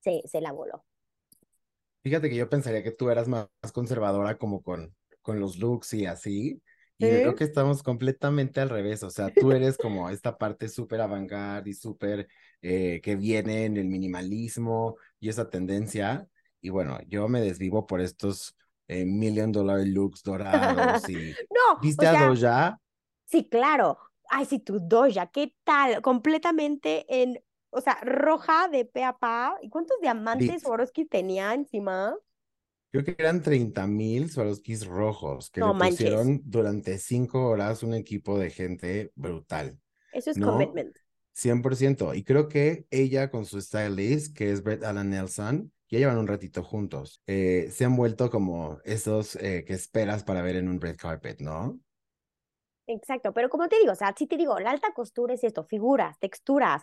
se, 0.00 0.20
se 0.26 0.42
la 0.42 0.52
voló. 0.52 0.84
Fíjate 2.02 2.28
que 2.28 2.36
yo 2.36 2.50
pensaría 2.50 2.82
que 2.82 2.90
tú 2.90 3.08
eras 3.08 3.28
más, 3.28 3.48
conservadora 3.72 4.36
como 4.36 4.62
con, 4.62 4.94
con 5.22 5.40
los 5.40 5.56
looks 5.56 5.94
y 5.94 6.04
así. 6.04 6.62
Y 6.98 7.06
creo 7.08 7.34
que 7.34 7.44
estamos 7.44 7.82
completamente 7.82 8.60
al 8.60 8.68
revés. 8.68 9.02
O 9.02 9.08
sea, 9.08 9.32
tú 9.32 9.52
eres 9.52 9.78
como 9.78 10.10
esta 10.10 10.36
parte 10.36 10.68
súper 10.68 11.00
avant 11.00 11.32
y 11.66 11.72
súper 11.72 12.28
eh, 12.60 13.00
que 13.02 13.16
viene 13.16 13.64
en 13.64 13.78
el 13.78 13.88
minimalismo 13.88 14.98
y 15.22 15.30
esa 15.30 15.48
tendencia. 15.48 16.28
Y 16.60 16.68
bueno, 16.68 16.98
yo 17.06 17.28
me 17.28 17.40
desvivo 17.40 17.86
por 17.86 18.02
estos 18.02 18.54
eh, 18.88 19.06
million 19.06 19.52
dollar 19.52 19.80
looks 19.86 20.22
dorados 20.22 21.08
y. 21.08 21.14
no, 21.50 21.80
¿Viste 21.80 22.06
a 22.06 22.26
Doja? 22.26 22.78
Sí, 23.24 23.48
claro 23.48 23.98
ay, 24.32 24.46
sí, 24.46 24.58
tu 24.58 24.80
doya, 24.80 25.26
¿qué 25.26 25.54
tal? 25.62 26.00
Completamente 26.00 27.04
en, 27.08 27.38
o 27.70 27.80
sea, 27.80 27.98
roja 28.02 28.68
de 28.68 28.86
pe 28.86 29.04
a 29.04 29.12
pa. 29.18 29.58
¿Y 29.60 29.68
cuántos 29.68 30.00
diamantes 30.00 30.62
Swarovski 30.62 31.04
tenía 31.04 31.52
encima? 31.52 32.16
Creo 32.90 33.04
que 33.04 33.14
eran 33.18 33.42
30 33.42 33.86
mil 33.86 34.30
Swarovskis 34.30 34.86
rojos 34.86 35.50
que 35.50 35.60
le 35.60 35.72
pusieron 35.74 36.40
durante 36.44 36.98
cinco 36.98 37.46
horas 37.46 37.82
un 37.82 37.94
equipo 37.94 38.38
de 38.38 38.50
gente 38.50 39.12
brutal. 39.14 39.78
Eso 40.12 40.30
es 40.30 40.38
commitment. 40.38 40.96
100%. 41.32 42.14
Y 42.14 42.24
creo 42.24 42.48
que 42.48 42.86
ella 42.90 43.30
con 43.30 43.44
su 43.46 43.60
stylist, 43.60 44.36
que 44.36 44.50
es 44.52 44.62
Brett 44.62 44.84
Allen 44.84 45.10
Nelson, 45.10 45.72
ya 45.90 45.98
llevan 45.98 46.18
un 46.18 46.26
ratito 46.26 46.62
juntos. 46.62 47.20
Eh, 47.26 47.68
se 47.70 47.84
han 47.84 47.96
vuelto 47.96 48.30
como 48.30 48.78
esos 48.84 49.36
eh, 49.36 49.64
que 49.66 49.74
esperas 49.74 50.24
para 50.24 50.42
ver 50.42 50.56
en 50.56 50.68
un 50.68 50.80
red 50.80 50.96
carpet, 50.96 51.40
¿no? 51.40 51.78
Exacto, 52.86 53.32
pero 53.32 53.48
como 53.48 53.68
te 53.68 53.78
digo, 53.78 53.92
o 53.92 53.94
sea, 53.94 54.12
si 54.16 54.26
te 54.26 54.36
digo, 54.36 54.58
la 54.58 54.70
alta 54.70 54.92
costura 54.92 55.34
es 55.34 55.44
esto, 55.44 55.64
figuras, 55.64 56.18
texturas, 56.18 56.82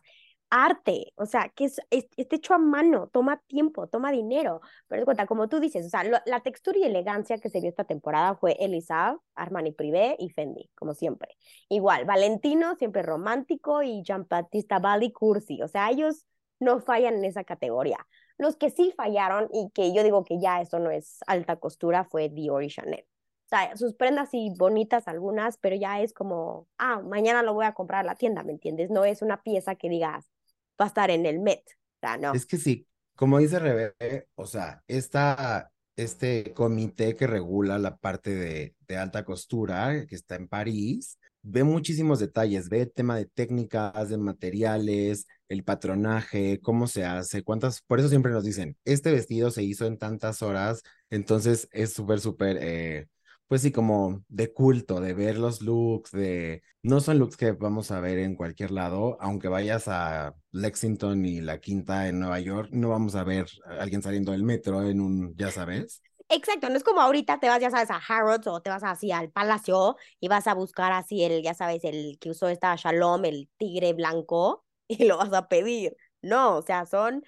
arte, 0.49 1.13
o 1.15 1.25
sea, 1.25 1.49
que 1.49 1.65
es, 1.65 1.79
es, 1.91 2.07
hecho 2.17 2.53
a 2.53 2.57
mano, 2.57 3.07
toma 3.07 3.41
tiempo, 3.47 3.87
toma 3.87 4.11
dinero, 4.11 4.61
pero 4.87 5.01
de 5.01 5.05
cuenta, 5.05 5.25
como 5.27 5.47
tú 5.47 5.59
dices, 5.59 5.85
o 5.85 5.89
sea, 5.89 6.03
la 6.03 6.39
textura 6.41 6.77
y 6.79 6.83
elegancia 6.83 7.37
que 7.37 7.49
se 7.49 7.61
vio 7.61 7.69
esta 7.69 7.83
temporada 7.83 8.35
fue 8.35 8.53
Elisa, 8.59 9.17
Armani 9.35 9.71
Privé 9.71 10.15
y 10.19 10.29
Fendi, 10.29 10.69
como 10.75 10.93
siempre. 10.93 11.35
Igual, 11.69 12.05
Valentino, 12.05 12.75
siempre 12.75 13.03
romántico, 13.03 13.83
y 13.83 14.03
Jean-Baptiste 14.03 14.79
Valli, 14.79 15.11
cursi, 15.11 15.61
o 15.61 15.67
sea, 15.67 15.89
ellos 15.89 16.25
no 16.59 16.79
fallan 16.81 17.15
en 17.15 17.25
esa 17.25 17.43
categoría. 17.43 17.97
Los 18.37 18.55
que 18.55 18.69
sí 18.69 18.93
fallaron 18.95 19.49
y 19.53 19.69
que 19.71 19.93
yo 19.93 20.03
digo 20.03 20.23
que 20.23 20.39
ya 20.39 20.61
eso 20.61 20.79
no 20.79 20.91
es 20.91 21.19
alta 21.27 21.57
costura 21.57 22.05
fue 22.05 22.29
Dior 22.29 22.63
y 22.63 22.69
Chanel. 22.69 23.05
O 23.45 23.49
sea, 23.49 23.75
sus 23.77 23.95
prendas 23.95 24.29
sí 24.29 24.53
bonitas 24.57 25.07
algunas, 25.07 25.57
pero 25.57 25.75
ya 25.75 26.01
es 26.01 26.13
como, 26.13 26.67
ah, 26.77 27.01
mañana 27.01 27.41
lo 27.41 27.53
voy 27.53 27.65
a 27.65 27.73
comprar 27.73 28.01
a 28.01 28.03
la 28.03 28.15
tienda, 28.15 28.43
¿me 28.43 28.51
entiendes? 28.51 28.91
No 28.91 29.05
es 29.05 29.21
una 29.21 29.41
pieza 29.41 29.75
que 29.75 29.89
digas, 29.89 30.29
va 30.79 30.85
a 30.85 30.87
estar 30.87 31.09
en 31.09 31.25
el 31.25 31.39
Met. 31.39 31.63
O 31.67 31.99
sea, 32.01 32.17
no. 32.17 32.33
Es 32.33 32.45
que 32.45 32.57
sí, 32.57 32.87
como 33.15 33.39
dice 33.39 33.59
Rebe, 33.59 33.95
o 34.35 34.45
sea, 34.47 34.83
esta, 34.87 35.71
este 35.95 36.53
comité 36.53 37.15
que 37.15 37.27
regula 37.27 37.77
la 37.77 37.97
parte 37.97 38.33
de, 38.33 38.75
de 38.87 38.97
alta 38.97 39.25
costura, 39.25 40.05
que 40.07 40.15
está 40.15 40.35
en 40.35 40.47
París, 40.47 41.19
ve 41.41 41.63
muchísimos 41.63 42.19
detalles, 42.19 42.69
ve 42.69 42.81
el 42.81 42.91
tema 42.91 43.17
de 43.17 43.25
técnicas, 43.25 44.09
de 44.09 44.17
materiales, 44.17 45.27
el 45.47 45.63
patronaje, 45.63 46.59
cómo 46.61 46.87
se 46.87 47.05
hace, 47.05 47.43
cuántas, 47.43 47.81
por 47.81 47.99
eso 47.99 48.09
siempre 48.09 48.31
nos 48.31 48.43
dicen, 48.43 48.77
este 48.85 49.11
vestido 49.11 49.51
se 49.51 49.63
hizo 49.63 49.85
en 49.85 49.97
tantas 49.97 50.41
horas, 50.41 50.83
entonces 51.09 51.67
es 51.71 51.93
súper, 51.93 52.19
súper 52.19 52.57
eh, 52.61 53.07
pues 53.49 53.63
sí, 53.63 53.71
como 53.71 54.23
de 54.27 54.53
culto, 54.53 55.01
de 55.01 55.15
ver 55.15 55.37
los 55.37 55.61
looks, 55.61 56.11
de... 56.11 56.61
No 56.83 57.01
son 57.01 57.17
looks 57.17 57.35
que 57.35 57.51
vamos 57.51 57.89
a 57.89 57.99
ver 57.99 58.19
en 58.19 58.35
cualquier 58.35 58.69
lado, 58.69 59.17
aunque 59.19 59.47
vayas 59.47 59.87
a 59.87 60.35
Lexington 60.51 61.25
y 61.25 61.41
la 61.41 61.59
Quinta 61.59 62.07
en 62.07 62.19
Nueva 62.19 62.39
York, 62.39 62.69
no 62.71 62.89
vamos 62.89 63.15
a 63.15 63.23
ver 63.23 63.47
a 63.65 63.81
alguien 63.81 64.03
saliendo 64.03 64.31
del 64.31 64.43
metro 64.43 64.87
en 64.87 65.01
un, 65.01 65.35
ya 65.35 65.49
sabes. 65.49 66.03
Exacto, 66.29 66.69
no 66.69 66.77
es 66.77 66.83
como 66.83 67.01
ahorita 67.01 67.39
te 67.39 67.49
vas, 67.49 67.59
ya 67.59 67.71
sabes, 67.71 67.89
a 67.89 67.97
Harrods 68.07 68.45
o 68.45 68.61
te 68.61 68.69
vas 68.69 68.83
así 68.83 69.11
al 69.11 69.31
palacio 69.31 69.97
y 70.19 70.27
vas 70.27 70.45
a 70.45 70.53
buscar 70.53 70.91
así 70.91 71.23
el, 71.23 71.41
ya 71.41 71.55
sabes, 71.55 71.83
el 71.83 72.19
que 72.19 72.29
usó 72.29 72.49
esta 72.49 72.75
Shalom, 72.75 73.25
el 73.25 73.49
tigre 73.57 73.93
blanco, 73.93 74.63
y 74.87 75.05
lo 75.05 75.17
vas 75.17 75.33
a 75.33 75.47
pedir. 75.47 75.97
No, 76.21 76.57
o 76.57 76.61
sea, 76.61 76.85
son 76.85 77.23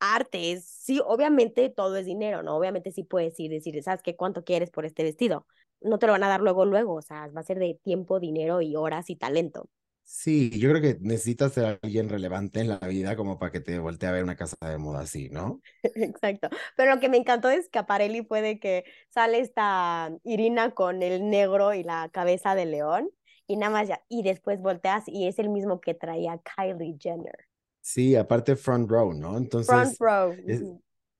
artes. 0.00 0.64
Sí, 0.66 1.00
obviamente 1.04 1.68
todo 1.70 1.96
es 1.96 2.06
dinero, 2.06 2.42
¿no? 2.42 2.56
Obviamente 2.56 2.92
sí 2.92 3.02
puedes 3.04 3.38
ir 3.40 3.50
decir, 3.50 3.82
¿sabes 3.82 4.02
qué? 4.02 4.16
¿Cuánto 4.16 4.44
quieres 4.44 4.70
por 4.70 4.86
este 4.86 5.02
vestido? 5.02 5.46
No 5.80 5.98
te 5.98 6.06
lo 6.06 6.12
van 6.12 6.22
a 6.24 6.28
dar 6.28 6.40
luego, 6.40 6.64
luego, 6.64 6.94
o 6.94 7.02
sea, 7.02 7.28
va 7.28 7.40
a 7.40 7.44
ser 7.44 7.58
de 7.58 7.74
tiempo, 7.82 8.20
dinero 8.20 8.60
y 8.62 8.76
horas 8.76 9.10
y 9.10 9.16
talento. 9.16 9.68
Sí, 10.04 10.50
yo 10.58 10.70
creo 10.70 10.80
que 10.82 10.98
necesitas 11.02 11.52
ser 11.52 11.78
alguien 11.82 12.08
relevante 12.08 12.60
en 12.60 12.68
la 12.68 12.78
vida 12.78 13.14
como 13.16 13.38
para 13.38 13.52
que 13.52 13.60
te 13.60 13.78
voltee 13.78 14.08
a 14.08 14.12
ver 14.12 14.24
una 14.24 14.36
casa 14.36 14.56
de 14.68 14.78
moda 14.78 15.00
así, 15.00 15.28
¿no? 15.30 15.62
Exacto. 15.82 16.48
Pero 16.76 16.94
lo 16.94 17.00
que 17.00 17.08
me 17.08 17.16
encantó 17.18 17.48
de 17.48 17.62
Scaparelli 17.62 18.24
fue 18.24 18.42
de 18.42 18.58
que 18.60 18.84
sale 19.10 19.40
esta 19.40 20.10
Irina 20.24 20.72
con 20.74 21.02
el 21.02 21.28
negro 21.30 21.74
y 21.74 21.82
la 21.84 22.08
cabeza 22.12 22.54
de 22.54 22.66
león 22.66 23.10
y 23.46 23.56
nada 23.56 23.72
más 23.72 23.88
ya, 23.88 24.02
y 24.08 24.22
después 24.22 24.60
volteas 24.60 25.04
y 25.06 25.26
es 25.28 25.38
el 25.38 25.48
mismo 25.48 25.80
que 25.80 25.94
traía 25.94 26.38
Kylie 26.56 26.96
Jenner. 27.00 27.48
Sí, 27.80 28.16
aparte 28.16 28.56
front 28.56 28.90
row, 28.90 29.12
¿no? 29.14 29.36
Entonces, 29.38 29.88
Front 29.88 30.00
row. 30.00 30.34
es- 30.46 30.64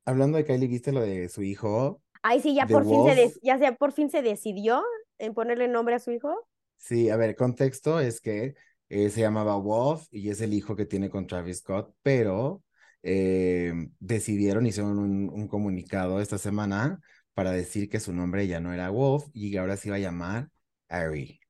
hablando 0.04 0.38
de 0.38 0.44
Kylie, 0.44 0.68
¿viste 0.68 0.92
lo 0.92 1.00
de 1.00 1.28
su 1.28 1.42
hijo? 1.42 2.02
Ay, 2.22 2.40
sí, 2.40 2.54
ya 2.54 2.66
The 2.66 2.74
por 2.74 2.84
fin 2.84 3.04
se 3.04 3.32
ya 3.42 3.58
se, 3.58 3.72
por 3.72 3.92
fin 3.92 4.10
se 4.10 4.22
decidió 4.22 4.82
en 5.18 5.34
ponerle 5.34 5.68
nombre 5.68 5.94
a 5.94 5.98
su 5.98 6.10
hijo. 6.10 6.34
Sí, 6.76 7.10
a 7.10 7.16
ver, 7.16 7.36
contexto 7.36 8.00
es 8.00 8.20
que 8.20 8.54
eh, 8.88 9.10
se 9.10 9.20
llamaba 9.20 9.56
Wolf 9.56 10.06
y 10.10 10.30
es 10.30 10.40
el 10.40 10.54
hijo 10.54 10.76
que 10.76 10.86
tiene 10.86 11.10
con 11.10 11.26
Travis 11.26 11.58
Scott, 11.58 11.94
pero 12.02 12.62
eh, 13.02 13.72
decidieron, 13.98 14.66
hicieron 14.66 14.98
un, 14.98 15.28
un 15.28 15.48
comunicado 15.48 16.20
esta 16.20 16.38
semana 16.38 17.00
para 17.34 17.52
decir 17.52 17.88
que 17.88 18.00
su 18.00 18.12
nombre 18.12 18.46
ya 18.46 18.60
no 18.60 18.72
era 18.72 18.90
Wolf 18.90 19.26
y 19.32 19.52
que 19.52 19.58
ahora 19.58 19.76
se 19.76 19.88
iba 19.88 19.96
a 19.96 20.00
llamar 20.00 20.48
Ari, 20.88 21.40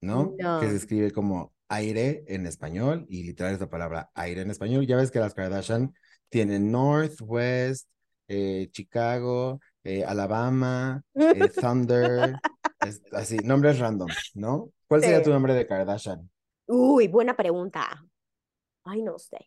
¿no? 0.00 0.34
Que 0.60 0.68
se 0.68 0.76
escribe 0.76 1.12
como 1.12 1.54
aire 1.68 2.24
en 2.26 2.46
español 2.46 3.06
y 3.08 3.22
literal 3.24 3.54
es 3.54 3.60
la 3.60 3.70
palabra 3.70 4.10
aire 4.14 4.42
en 4.42 4.50
español. 4.50 4.86
Ya 4.86 4.96
ves 4.96 5.10
que 5.10 5.20
las 5.20 5.34
Kardashian 5.34 5.94
tienen 6.28 6.70
Northwest, 6.70 7.88
eh, 8.28 8.68
Chicago, 8.72 9.60
eh, 9.84 10.04
Alabama, 10.04 11.02
eh, 11.14 11.48
Thunder, 11.60 12.40
es- 12.80 13.02
así, 13.12 13.38
nombres 13.44 13.78
random, 13.78 14.10
¿no? 14.34 14.70
¿Cuál 14.88 15.02
sería 15.02 15.22
tu 15.22 15.30
nombre 15.30 15.54
de 15.54 15.66
Kardashian? 15.66 16.30
Uy, 16.66 17.08
buena 17.08 17.36
pregunta. 17.36 18.04
Ay, 18.84 19.02
no 19.02 19.18
sé. 19.18 19.38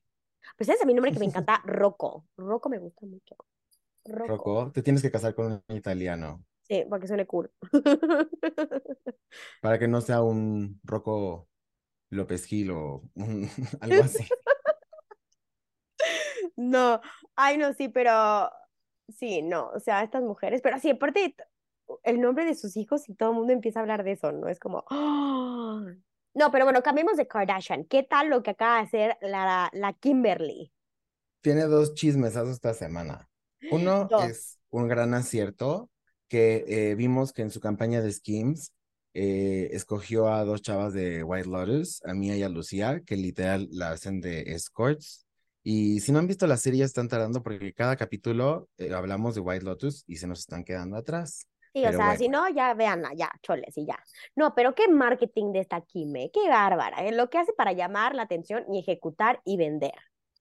Pues 0.57 0.69
es 0.69 0.81
a 0.81 0.85
mi 0.85 0.93
nombre 0.93 1.11
que 1.11 1.19
me 1.19 1.25
encanta, 1.31 1.61
Rocco. 1.65 2.25
Rocco 2.37 2.69
me 2.69 2.79
gusta 2.79 3.05
mucho. 3.05 3.35
Rocco. 4.05 4.27
Rocco, 4.27 4.71
te 4.73 4.83
tienes 4.83 5.01
que 5.01 5.11
casar 5.11 5.33
con 5.35 5.63
un 5.67 5.75
italiano 5.77 6.43
Sí, 6.63 6.83
para 6.89 7.01
que 7.01 7.07
suene 7.07 7.25
cool. 7.27 7.51
para 9.61 9.79
que 9.79 9.87
no 9.87 10.01
sea 10.01 10.21
un 10.21 10.79
Rocco 10.83 11.47
López 12.09 12.45
Gil 12.45 12.71
o 12.71 13.03
un- 13.15 13.49
algo 13.81 14.01
así. 14.03 14.25
No, 16.55 17.01
ay, 17.35 17.57
no, 17.57 17.73
sí, 17.73 17.89
pero 17.89 18.51
sí, 19.09 19.41
no, 19.41 19.69
o 19.69 19.79
sea, 19.79 20.03
estas 20.03 20.23
mujeres, 20.23 20.61
pero 20.61 20.79
sí, 20.79 20.91
aparte, 20.91 21.35
el 22.03 22.21
nombre 22.21 22.45
de 22.45 22.55
sus 22.55 22.77
hijos 22.77 23.07
y 23.09 23.15
todo 23.15 23.31
el 23.31 23.35
mundo 23.35 23.53
empieza 23.53 23.79
a 23.79 23.81
hablar 23.83 24.03
de 24.03 24.13
eso, 24.13 24.31
¿no? 24.31 24.47
Es 24.47 24.59
como, 24.59 24.85
¡ah! 24.89 25.83
No, 26.35 26.51
pero 26.51 26.65
bueno, 26.65 26.81
cambiemos 26.81 27.17
de 27.17 27.27
Kardashian. 27.27 27.85
¿Qué 27.85 28.03
tal 28.03 28.29
lo 28.29 28.41
que 28.41 28.51
acaba 28.51 28.77
de 28.77 28.83
hacer 28.83 29.17
la, 29.21 29.69
la 29.71 29.93
Kimberly? 29.93 30.71
Tiene 31.41 31.63
dos 31.63 31.93
chismesazos 31.93 32.53
esta 32.53 32.73
semana. 32.73 33.29
Uno 33.71 34.05
Dos. 34.05 34.25
es 34.25 34.59
un 34.69 34.87
gran 34.87 35.13
acierto 35.13 35.89
que 36.27 36.65
eh, 36.67 36.95
vimos 36.95 37.33
que 37.33 37.43
en 37.43 37.51
su 37.51 37.59
campaña 37.59 38.01
de 38.01 38.11
Skims 38.11 38.73
eh, 39.13 39.69
escogió 39.73 40.27
a 40.29 40.43
dos 40.43 40.61
chavas 40.63 40.93
de 40.93 41.23
White 41.23 41.47
Lotus, 41.47 42.03
a 42.03 42.13
Mia 42.13 42.35
y 42.35 42.41
a 42.41 42.49
Lucía, 42.49 43.01
que 43.05 43.15
literal 43.15 43.67
la 43.71 43.91
hacen 43.91 44.19
de 44.19 44.41
escorts. 44.53 45.27
Y 45.63 46.01
si 46.01 46.11
no 46.11 46.19
han 46.19 46.27
visto 46.27 46.45
la 46.45 46.57
serie, 46.57 46.79
ya 46.79 46.85
están 46.85 47.07
tardando 47.07 47.41
porque 47.41 47.73
cada 47.73 47.95
capítulo 47.95 48.69
eh, 48.77 48.93
hablamos 48.93 49.35
de 49.35 49.41
White 49.41 49.63
Lotus 49.63 50.03
y 50.07 50.17
se 50.17 50.27
nos 50.27 50.39
están 50.39 50.63
quedando 50.63 50.97
atrás. 50.97 51.47
Sí, 51.73 51.83
o 51.85 51.89
sea, 51.89 52.05
bueno. 52.05 52.17
si 52.17 52.29
no, 52.29 52.49
ya 52.49 52.73
véanla, 52.75 53.13
ya, 53.15 53.31
choles 53.41 53.75
y 53.77 53.85
ya. 53.85 53.97
No, 54.35 54.53
pero 54.53 54.75
qué 54.75 54.87
marketing 54.87 55.53
de 55.53 55.61
esta 55.61 55.81
Kime, 55.81 56.29
qué 56.31 56.47
bárbara, 56.47 57.03
¿eh? 57.07 57.11
Lo 57.11 57.29
que 57.29 57.39
hace 57.39 57.51
para 57.53 57.73
llamar 57.73 58.13
la 58.13 58.23
atención 58.23 58.63
y 58.71 58.79
ejecutar 58.79 59.41
y 59.43 59.57
vender. 59.57 59.93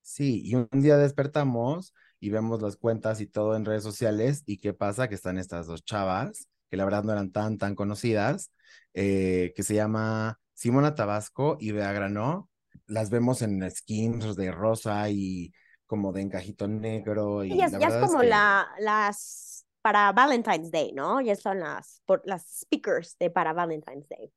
Sí, 0.02 0.42
y 0.44 0.56
un 0.56 0.68
día 0.72 0.98
despertamos 0.98 1.94
y 2.20 2.30
vemos 2.30 2.60
las 2.60 2.76
cuentas 2.76 3.20
y 3.20 3.26
todo 3.26 3.56
en 3.56 3.64
redes 3.64 3.82
sociales 3.82 4.42
y 4.44 4.58
qué 4.58 4.74
pasa 4.74 5.08
que 5.08 5.14
están 5.14 5.38
estas 5.38 5.66
dos 5.66 5.84
chavas, 5.84 6.48
que 6.68 6.76
la 6.76 6.84
verdad 6.84 7.04
no 7.04 7.12
eran 7.12 7.32
tan, 7.32 7.56
tan 7.56 7.74
conocidas, 7.74 8.52
eh, 8.92 9.52
que 9.56 9.62
se 9.62 9.74
llama 9.74 10.38
Simona 10.52 10.94
Tabasco 10.94 11.56
y 11.58 11.72
Bea 11.72 11.92
Granó. 11.92 12.50
Las 12.92 13.10
vemos 13.10 13.42
en 13.42 13.68
skins 13.70 14.36
de 14.36 14.52
rosa 14.52 15.08
y 15.10 15.52
como 15.86 16.12
de 16.12 16.22
encajito 16.22 16.68
negro 16.68 17.44
y 17.44 17.52
Y 17.52 17.58
ya, 17.58 17.68
la 17.68 17.78
ya 17.78 17.88
es 17.88 17.96
como 17.98 18.20
que 18.20 18.26
la, 18.28 18.68
las 18.78 19.66
para 19.82 20.12
Valentine's 20.12 20.70
Day, 20.70 20.92
¿no? 20.92 21.20
Ya 21.20 21.36
son 21.36 21.60
las, 21.60 22.02
por, 22.06 22.22
las 22.24 22.44
speakers 22.60 23.16
de 23.18 23.30
para 23.30 23.52
Valentine's 23.52 24.08
Day. 24.08 24.32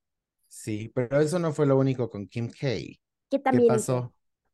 sí, 0.47 0.91
pero 0.93 1.19
eso 1.19 1.39
no 1.39 1.53
fue 1.53 1.65
lo 1.65 1.77
único 1.77 2.09
con 2.09 2.27
Kim 2.27 2.49
K. 2.49 2.57
¿Qué 3.29 3.41
¿Qué 3.49 3.59
también 3.59 3.73
hizo? 3.73 4.01
pasó? 4.01 4.13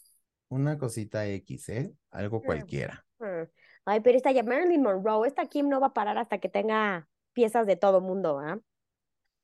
Una 0.49 0.77
cosita 0.77 1.27
X, 1.27 1.69
¿eh? 1.69 1.93
Algo 2.11 2.39
Mm. 2.39 2.45
cualquiera. 2.45 3.05
Mm. 3.19 3.43
Ay, 3.85 3.99
pero 4.01 4.17
esta 4.17 4.31
ya 4.31 4.43
Marilyn 4.43 4.81
Monroe, 4.81 5.27
esta 5.27 5.45
Kim 5.47 5.67
no 5.67 5.79
va 5.79 5.87
a 5.87 5.93
parar 5.93 6.17
hasta 6.17 6.37
que 6.37 6.49
tenga 6.49 7.07
piezas 7.33 7.67
de 7.67 7.75
todo 7.75 8.01
mundo, 8.01 8.39
¿ah? 8.39 8.59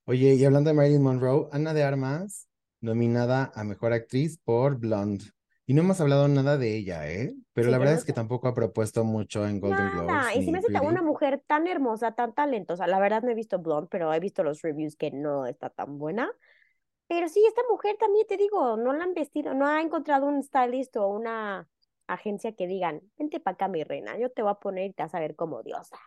Oye, 0.07 0.35
y 0.35 0.45
hablando 0.45 0.69
de 0.69 0.75
Marilyn 0.75 1.01
Monroe, 1.01 1.47
Ana 1.51 1.73
de 1.73 1.83
Armas, 1.83 2.47
nominada 2.79 3.51
a 3.55 3.63
Mejor 3.63 3.91
Actriz 3.91 4.37
por 4.43 4.77
Blonde. 4.77 5.25
Y 5.65 5.73
no 5.73 5.81
hemos 5.81 5.99
hablado 5.99 6.27
nada 6.27 6.59
de 6.59 6.77
ella, 6.77 7.09
¿eh? 7.09 7.33
Pero 7.53 7.65
Sí, 7.65 7.71
la 7.71 7.79
verdad 7.79 7.93
no 7.93 7.99
es 7.99 8.05
que 8.05 8.13
tampoco 8.13 8.47
ha 8.47 8.53
propuesto 8.53 9.03
mucho 9.03 9.47
en 9.47 9.59
Golden 9.59 9.83
Nada, 9.83 10.03
Globes 10.03 10.35
y 10.37 10.45
se 10.45 10.51
me 10.51 10.59
hace 10.59 10.79
una 10.79 11.01
mujer 11.01 11.43
tan 11.47 11.65
hermosa, 11.65 12.11
tan 12.11 12.35
talentosa. 12.35 12.85
La 12.85 12.99
verdad 12.99 13.23
no 13.23 13.31
he 13.31 13.33
visto 13.33 13.57
Blonde, 13.57 13.87
pero 13.89 14.13
he 14.13 14.19
visto 14.19 14.43
los 14.43 14.61
reviews 14.61 14.95
que 14.95 15.09
no 15.09 15.47
está 15.47 15.71
tan 15.71 15.97
buena. 15.97 16.31
Pero 17.07 17.27
sí, 17.27 17.43
esta 17.47 17.61
mujer 17.67 17.97
también 17.99 18.27
te 18.27 18.37
digo, 18.37 18.77
no 18.77 18.93
la 18.93 19.05
han 19.05 19.15
vestido, 19.15 19.55
no 19.55 19.67
ha 19.67 19.81
encontrado 19.81 20.27
un 20.27 20.43
stylist 20.43 20.95
o 20.97 21.07
una 21.07 21.67
agencia 22.05 22.55
que 22.55 22.67
digan, 22.67 23.01
vente 23.17 23.39
para 23.39 23.55
acá, 23.55 23.67
mi 23.67 23.83
reina, 23.83 24.17
yo 24.19 24.29
te 24.29 24.43
voy 24.43 24.51
a 24.51 24.55
poner 24.55 24.91
y 24.91 24.93
te 24.93 25.01
vas 25.01 25.15
a 25.15 25.19
ver 25.19 25.35
como 25.35 25.63
diosa. 25.63 25.97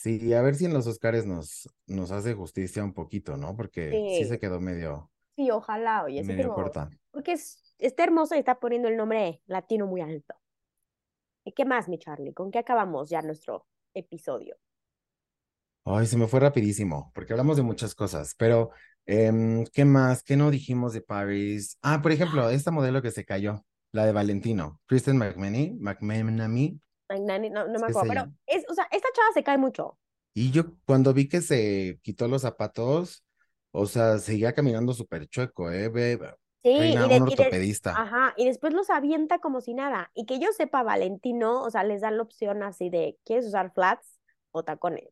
Sí, 0.00 0.32
a 0.34 0.42
ver 0.42 0.54
si 0.56 0.66
en 0.66 0.74
los 0.74 0.86
Oscars 0.86 1.24
nos, 1.26 1.68
nos 1.86 2.10
hace 2.12 2.34
justicia 2.34 2.84
un 2.84 2.92
poquito, 2.92 3.36
¿no? 3.36 3.56
Porque 3.56 4.04
sí 4.06 4.24
Sí. 4.24 4.26
se 4.26 4.38
quedó 4.38 4.60
medio, 4.60 5.10
Sí, 5.36 5.50
ojalá, 5.50 6.04
oye, 6.04 6.24
medio 6.24 6.24
tengo, 6.24 6.52
corta. 6.52 6.90
porque 7.10 7.32
es, 7.32 7.74
está 7.78 8.04
hermosa 8.04 8.36
y 8.36 8.40
está 8.40 8.58
poniendo 8.60 8.88
el 8.88 8.96
nombre 8.96 9.42
latino 9.46 9.86
muy 9.86 10.00
alto. 10.00 10.34
¿Y 11.44 11.52
qué 11.52 11.64
más, 11.64 11.88
mi 11.88 11.98
Charlie? 11.98 12.34
¿Con 12.34 12.50
qué 12.50 12.58
acabamos 12.58 13.08
ya 13.08 13.22
nuestro 13.22 13.66
episodio? 13.94 14.58
Ay, 15.84 16.06
se 16.06 16.16
me 16.16 16.26
fue 16.26 16.40
rapidísimo, 16.40 17.12
porque 17.14 17.32
hablamos 17.32 17.56
de 17.56 17.62
muchas 17.62 17.94
cosas, 17.94 18.34
pero 18.36 18.70
em, 19.06 19.64
¿qué 19.72 19.84
más? 19.84 20.22
¿Qué 20.24 20.36
no 20.36 20.50
dijimos 20.50 20.92
de 20.92 21.00
Paris? 21.00 21.78
Ah, 21.82 22.02
por 22.02 22.10
ejemplo, 22.12 22.50
esta 22.50 22.72
modelo 22.72 23.02
que 23.02 23.12
se 23.12 23.24
cayó, 23.24 23.64
la 23.92 24.04
de 24.04 24.12
Valentino, 24.12 24.80
Kristen 24.86 25.16
McManamy, 25.16 25.76
McManamy, 25.80 26.80
No, 27.08 27.78
me 27.78 27.86
acuerdo, 27.86 28.06
pero 28.08 28.28
es, 28.46 28.64
o 28.68 28.74
sea, 28.74 28.88
esta 28.90 29.08
chava 29.14 29.32
se 29.34 29.44
cae 29.44 29.58
mucho. 29.58 29.98
Y 30.34 30.50
yo 30.50 30.76
cuando 30.84 31.14
vi 31.14 31.28
que 31.28 31.40
se 31.40 31.98
quitó 32.02 32.28
los 32.28 32.42
zapatos, 32.42 33.24
o 33.72 33.86
sea, 33.86 34.18
seguía 34.18 34.52
caminando 34.54 34.92
súper 34.94 35.26
chueco, 35.28 35.70
¿eh? 35.70 35.88
Ve, 35.88 36.18
Sí, 36.62 36.70
reina, 36.74 37.06
y, 37.06 37.08
de, 37.08 37.16
un 37.16 37.22
y 37.26 37.36
de- 37.36 37.56
ortopedista. 37.56 37.92
ajá, 37.92 38.34
y 38.36 38.44
después 38.46 38.74
los 38.74 38.90
avienta 38.90 39.38
como 39.38 39.60
si 39.60 39.72
nada. 39.74 40.10
Y 40.14 40.26
que 40.26 40.38
yo 40.40 40.52
sepa, 40.52 40.82
Valentino, 40.82 41.62
o 41.62 41.70
sea, 41.70 41.84
les 41.84 42.00
dan 42.00 42.16
la 42.16 42.22
opción 42.24 42.62
así 42.62 42.90
de, 42.90 43.18
¿quieres 43.24 43.46
usar 43.46 43.72
flats 43.72 44.18
o 44.50 44.64
tacones? 44.64 45.08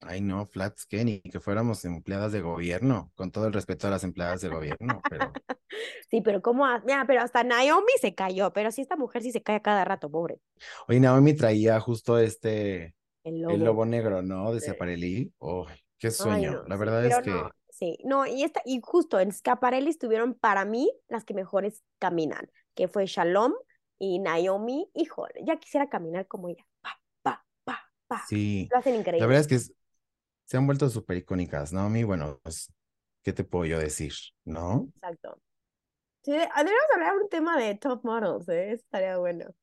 Ay, 0.00 0.20
no, 0.20 0.46
flats 0.46 0.86
ni 0.92 1.20
que 1.20 1.40
fuéramos 1.40 1.84
empleadas 1.84 2.32
de 2.32 2.40
gobierno, 2.40 3.12
con 3.16 3.30
todo 3.30 3.46
el 3.46 3.52
respeto 3.52 3.86
a 3.86 3.90
las 3.90 4.04
empleadas 4.04 4.40
de 4.40 4.48
gobierno, 4.48 5.04
pero 5.08 5.38
Sí, 6.10 6.20
pero 6.22 6.42
¿cómo? 6.42 6.64
Mira, 6.84 7.04
pero 7.06 7.20
hasta 7.22 7.44
Naomi 7.44 7.92
se 8.00 8.14
cayó, 8.14 8.52
pero 8.52 8.70
sí, 8.72 8.82
esta 8.82 8.96
mujer 8.96 9.22
sí 9.22 9.32
se 9.32 9.42
cae 9.42 9.62
cada 9.62 9.84
rato, 9.84 10.10
pobre. 10.10 10.40
oye, 10.88 11.00
Naomi 11.00 11.34
traía 11.34 11.80
justo 11.80 12.18
este 12.18 12.94
El 13.24 13.42
lobo. 13.42 13.54
El 13.54 13.64
lobo 13.64 13.86
negro, 13.86 14.22
¿no? 14.22 14.52
De. 14.52 14.60
Schiaparelli. 14.60 15.32
Oh, 15.38 15.66
qué 15.98 16.10
Ay, 16.18 16.42
sueño. 16.42 16.50
no, 16.50 16.64
La 16.66 16.76
verdad 16.76 17.04
es 17.06 17.18
que 17.20 17.44
no, 17.44 17.50
sí, 17.70 17.98
no, 18.04 18.26
y 18.26 18.42
esta, 18.42 18.60
y 18.64 18.80
justo 18.82 19.20
en 19.20 19.32
Scaparelli 19.32 19.90
estuvieron 19.90 20.34
para 20.34 20.64
mí 20.64 20.90
las 21.08 21.24
que 21.24 21.34
mejores 21.34 21.82
caminan, 21.98 22.50
que 22.74 22.88
fue 22.88 23.06
Shalom 23.06 23.52
y 23.98 24.18
Naomi, 24.18 24.90
híjole, 24.94 25.34
ya 25.44 25.56
quisiera 25.58 25.88
caminar 25.88 26.26
como 26.26 26.48
ella, 26.48 26.66
pa, 26.80 27.00
pa, 27.22 27.46
pa, 27.64 27.90
pa, 28.08 28.22
sí. 28.26 28.72
lo 28.72 28.78
hacen 28.78 28.94
La 29.16 29.26
increíble. 29.26 29.26
verdad 29.26 29.42
es 29.42 29.46
que 29.48 29.54
es- 29.56 29.72
se 30.48 30.58
han 30.58 30.66
vuelto 30.66 30.90
súper 30.90 31.18
icónicas, 31.18 31.72
¿no? 31.74 31.82
A 31.82 31.90
mí, 31.90 32.04
bueno, 32.04 32.40
pues, 32.42 32.72
¿qué 33.24 33.32
te 33.34 33.44
puedo 33.44 33.66
yo 33.66 33.78
decir? 33.80 34.14
¿No? 34.46 34.90
Exacto. 34.94 35.40
Sí, 36.24 36.32
de- 36.32 36.38
deberíamos 36.40 36.90
hablar 36.94 37.16
un 37.18 37.28
tema 37.30 37.58
de 37.58 37.76
top 37.76 38.04
models, 38.04 38.48
¿eh? 38.50 38.72
Estaría 38.72 39.18
bueno. 39.18 39.54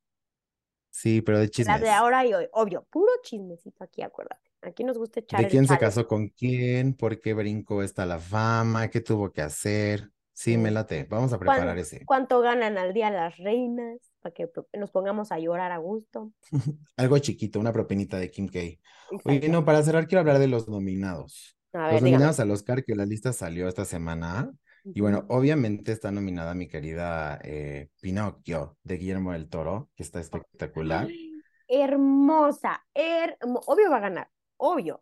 Sí, 0.90 1.22
pero 1.22 1.40
de 1.40 1.50
Las 1.66 1.82
de 1.82 1.90
chismes. 1.90 1.90
ahora 1.90 2.26
y 2.26 2.34
hoy, 2.34 2.48
obvio, 2.54 2.84
puro 2.90 3.12
chismecito 3.24 3.84
aquí, 3.84 4.02
acuérdate. 4.02 4.50
Aquí 4.62 4.84
nos 4.84 4.98
gusta 4.98 5.20
echar 5.20 5.42
¿De 5.42 5.46
el 5.46 5.52
quién 5.52 5.68
se 5.68 5.78
casó 5.78 6.08
con 6.08 6.30
quién? 6.30 6.94
¿Por 6.96 7.20
qué 7.22 7.34
brincó 7.34 7.84
esta 7.84 8.06
la 8.06 8.20
fama? 8.20 8.90
¿Qué 8.90 9.02
tuvo 9.02 9.32
que 9.32 9.42
hacer? 9.42 10.12
Sí, 10.38 10.58
me 10.58 10.70
late. 10.70 11.06
Vamos 11.10 11.32
a 11.32 11.40
preparar 11.40 11.64
¿Cuán- 11.66 11.78
ese. 11.80 12.06
¿Cuánto 12.06 12.42
ganan 12.42 12.78
al 12.78 12.94
día 12.94 13.10
las 13.10 13.38
reinas? 13.38 13.98
Para 14.22 14.34
que 14.34 14.50
nos 14.78 14.92
pongamos 14.92 15.32
a 15.32 15.40
llorar 15.40 15.72
a 15.72 15.78
gusto. 15.78 16.34
Algo 16.98 17.18
chiquito, 17.20 17.58
una 17.60 17.72
propinita 17.72 18.18
de 18.20 18.30
Kim 18.30 18.48
K. 18.50 18.60
Oye, 18.60 18.80
Exacto. 19.12 19.48
no, 19.50 19.64
para 19.64 19.82
cerrar 19.82 20.08
quiero 20.08 20.20
hablar 20.20 20.40
de 20.40 20.48
los 20.48 20.68
nominados. 20.68 21.58
A 21.72 21.80
Los 21.84 21.90
dígame. 21.92 22.12
nominados 22.12 22.40
al 22.42 22.52
Oscar, 22.52 22.84
que 22.84 22.96
la 22.96 23.06
lista 23.06 23.32
salió 23.34 23.68
esta 23.70 23.86
semana. 23.86 24.52
Y 24.84 25.02
bueno, 25.02 25.26
obviamente 25.30 25.92
está 25.94 26.12
nominada 26.12 26.54
mi 26.54 26.68
querida 26.68 27.40
eh, 27.44 27.90
Pinocchio 28.02 28.78
de 28.84 28.98
Guillermo 28.98 29.32
del 29.32 29.48
Toro, 29.50 29.90
que 29.96 30.04
está 30.04 30.20
espectacular. 30.20 31.08
Ay, 31.08 31.32
hermosa, 31.68 32.86
hermo- 32.94 33.62
obvio 33.68 33.90
va 33.90 33.98
a 33.98 34.02
ganar, 34.02 34.30
obvio. 34.58 35.02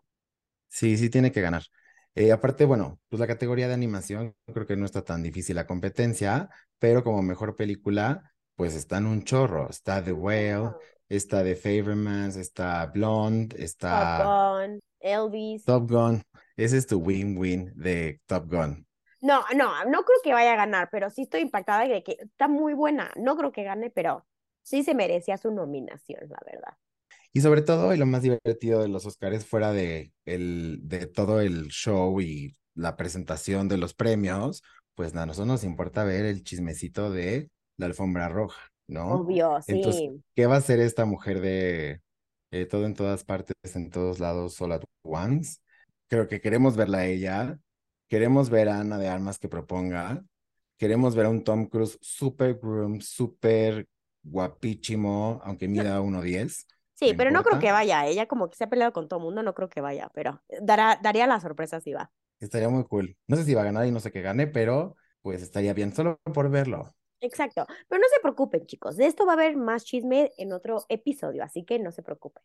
Sí, 0.69 0.95
sí 0.97 1.09
tiene 1.09 1.31
que 1.31 1.41
ganar. 1.41 1.63
Eh, 2.15 2.31
aparte, 2.31 2.65
bueno, 2.65 2.99
pues 3.09 3.19
la 3.19 3.27
categoría 3.27 3.67
de 3.67 3.73
animación 3.73 4.35
creo 4.53 4.67
que 4.67 4.75
no 4.75 4.85
está 4.85 5.03
tan 5.03 5.23
difícil 5.23 5.55
la 5.55 5.65
competencia, 5.65 6.49
pero 6.79 7.03
como 7.03 7.21
mejor 7.23 7.55
película, 7.55 8.33
pues 8.55 8.75
están 8.75 9.05
un 9.05 9.23
chorro. 9.23 9.69
Está 9.69 10.03
The 10.03 10.13
Whale, 10.13 10.71
está 11.09 11.43
The 11.43 11.55
Fablemans, 11.55 12.35
está 12.35 12.85
Blonde, 12.87 13.55
Top 13.55 13.59
está 13.59 14.23
Gun, 14.23 14.79
Elvis. 14.99 15.65
Top 15.65 15.89
Gun. 15.89 16.21
Ese 16.55 16.77
es 16.77 16.85
tu 16.87 16.99
win-win 16.99 17.71
de 17.75 18.21
Top 18.27 18.47
Gun. 18.47 18.85
No, 19.21 19.43
no, 19.55 19.85
no 19.85 20.03
creo 20.03 20.19
que 20.23 20.33
vaya 20.33 20.53
a 20.53 20.57
ganar, 20.57 20.89
pero 20.91 21.09
sí 21.09 21.23
estoy 21.23 21.41
impactada 21.41 21.87
de 21.87 22.03
que 22.03 22.17
está 22.19 22.47
muy 22.47 22.73
buena. 22.73 23.09
No 23.15 23.37
creo 23.37 23.51
que 23.51 23.63
gane, 23.63 23.89
pero 23.89 24.25
sí 24.61 24.83
se 24.83 24.93
merecía 24.93 25.37
su 25.37 25.49
nominación, 25.49 26.29
la 26.29 26.39
verdad. 26.45 26.77
Y 27.35 27.41
sobre 27.41 27.63
todo, 27.63 27.93
y 27.93 27.97
lo 27.97 28.05
más 28.05 28.21
divertido 28.21 28.81
de 28.81 28.87
los 28.87 29.07
Oscars, 29.07 29.43
fuera 29.43 29.71
de, 29.71 30.13
el, 30.25 30.79
de 30.83 31.07
todo 31.07 31.41
el 31.41 31.69
show 31.69 32.21
y 32.21 32.55
la 32.75 32.95
presentación 32.95 33.67
de 33.67 33.77
los 33.77 33.95
premios, 33.95 34.61
pues 34.93 35.13
nada, 35.13 35.23
a 35.23 35.25
nosotros 35.27 35.47
nos 35.47 35.63
importa 35.63 36.03
ver 36.03 36.25
el 36.25 36.43
chismecito 36.43 37.09
de 37.09 37.49
la 37.77 37.87
alfombra 37.87 38.29
roja, 38.29 38.69
¿no? 38.87 39.15
Obvio, 39.15 39.59
Entonces, 39.65 40.01
sí. 40.01 40.23
¿qué 40.35 40.45
va 40.45 40.55
a 40.55 40.59
hacer 40.59 40.79
esta 40.79 41.05
mujer 41.05 41.41
de 41.41 42.01
eh, 42.51 42.65
todo 42.67 42.85
en 42.85 42.93
todas 42.93 43.23
partes, 43.23 43.55
en 43.75 43.89
todos 43.89 44.19
lados, 44.19 44.61
all 44.61 44.73
at 44.73 44.83
once? 45.01 45.57
Creo 46.07 46.27
que 46.27 46.39
queremos 46.39 46.77
verla 46.77 46.99
a 46.99 47.05
ella, 47.07 47.59
queremos 48.09 48.51
ver 48.51 48.69
a 48.69 48.79
Ana 48.79 48.99
de 48.99 49.07
Armas 49.07 49.39
que 49.39 49.49
proponga, 49.49 50.23
queremos 50.77 51.15
ver 51.15 51.25
a 51.25 51.29
un 51.29 51.43
Tom 51.43 51.65
Cruise 51.65 51.97
super 51.99 52.59
groom, 52.61 53.01
súper 53.01 53.87
guapísimo, 54.21 55.41
aunque 55.43 55.67
mida 55.67 55.99
1.10. 55.99 56.67
Sí, 57.03 57.11
¿me 57.11 57.17
pero 57.17 57.31
no 57.31 57.43
creo 57.43 57.59
que 57.59 57.71
vaya. 57.71 58.05
Ella 58.07 58.27
como 58.27 58.49
que 58.49 58.55
se 58.55 58.63
ha 58.63 58.69
peleado 58.69 58.93
con 58.93 59.07
todo 59.07 59.19
el 59.19 59.25
mundo, 59.25 59.43
no 59.43 59.53
creo 59.53 59.69
que 59.69 59.81
vaya, 59.81 60.09
pero 60.13 60.41
dará, 60.61 60.99
daría 61.01 61.27
la 61.27 61.39
sorpresa 61.39 61.79
si 61.79 61.93
va. 61.93 62.11
Estaría 62.39 62.69
muy 62.69 62.83
cool. 62.85 63.15
No 63.27 63.35
sé 63.35 63.43
si 63.43 63.53
va 63.53 63.61
a 63.61 63.65
ganar 63.65 63.85
y 63.85 63.91
no 63.91 63.99
sé 63.99 64.11
qué 64.11 64.21
gane, 64.21 64.47
pero 64.47 64.95
pues 65.21 65.41
estaría 65.41 65.73
bien, 65.73 65.93
solo 65.93 66.19
por 66.33 66.49
verlo. 66.49 66.93
Exacto. 67.23 67.65
Pero 67.87 68.01
no 68.01 68.07
se 68.13 68.19
preocupen, 68.21 68.65
chicos. 68.65 68.97
De 68.97 69.05
esto 69.05 69.25
va 69.25 69.31
a 69.31 69.35
haber 69.35 69.55
más 69.55 69.85
chisme 69.85 70.33
en 70.37 70.51
otro 70.51 70.85
episodio, 70.89 71.41
así 71.41 71.63
que 71.63 71.79
no 71.79 71.93
se 71.93 72.03
preocupen. 72.03 72.43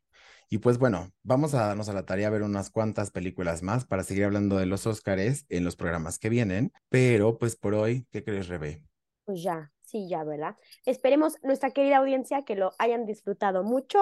Y 0.49 0.59
pues 0.59 0.79
bueno, 0.79 1.11
vamos 1.25 1.53
a 1.55 1.67
darnos 1.67 1.89
a 1.89 1.93
la 1.93 2.07
tarea 2.07 2.29
a 2.29 2.31
ver 2.31 2.43
unas 2.43 2.71
cuantas 2.71 3.11
películas 3.11 3.65
más 3.65 3.85
para 3.85 4.05
seguir 4.05 4.25
hablando 4.25 4.57
de 4.57 4.67
los 4.67 4.87
Óscares 4.87 5.47
en 5.49 5.65
los 5.65 5.75
programas 5.75 6.21
que 6.21 6.29
vienen. 6.29 6.73
Pero 6.91 7.39
pues 7.39 7.57
por 7.57 7.75
hoy, 7.75 8.07
¿qué 8.13 8.23
crees, 8.23 8.47
Rebe? 8.47 8.85
Pues 9.25 9.43
ya, 9.43 9.73
sí, 9.89 10.09
ya, 10.09 10.25
¿verdad? 10.25 10.57
Esperemos 10.87 11.37
nuestra 11.43 11.71
querida 11.71 11.99
audiencia 11.99 12.45
que 12.45 12.55
lo 12.55 12.73
hayan 12.79 13.07
disfrutado 13.07 13.63
mucho 13.63 13.99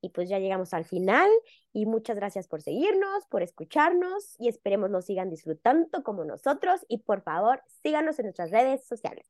y 0.00 0.10
pues 0.10 0.28
ya 0.28 0.38
llegamos 0.38 0.74
al 0.74 0.84
final 0.84 1.30
y 1.72 1.86
muchas 1.86 2.16
gracias 2.16 2.48
por 2.48 2.62
seguirnos, 2.62 3.26
por 3.28 3.42
escucharnos 3.42 4.36
y 4.38 4.48
esperemos 4.48 4.90
nos 4.90 5.06
sigan 5.06 5.30
disfrutando 5.30 6.02
como 6.02 6.24
nosotros 6.24 6.80
y 6.88 6.98
por 6.98 7.22
favor 7.22 7.62
síganos 7.82 8.18
en 8.18 8.26
nuestras 8.26 8.50
redes 8.50 8.86
sociales. 8.86 9.26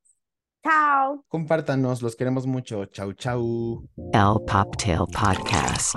Chao. 0.63 1.25
Compártanos, 1.29 2.03
los 2.03 2.17
queremos 2.17 2.47
mucho. 2.47 2.85
Chau, 2.87 3.13
chau. 3.15 3.89
El 3.97 4.45
Poptail 4.47 5.07
Podcast. 5.11 5.97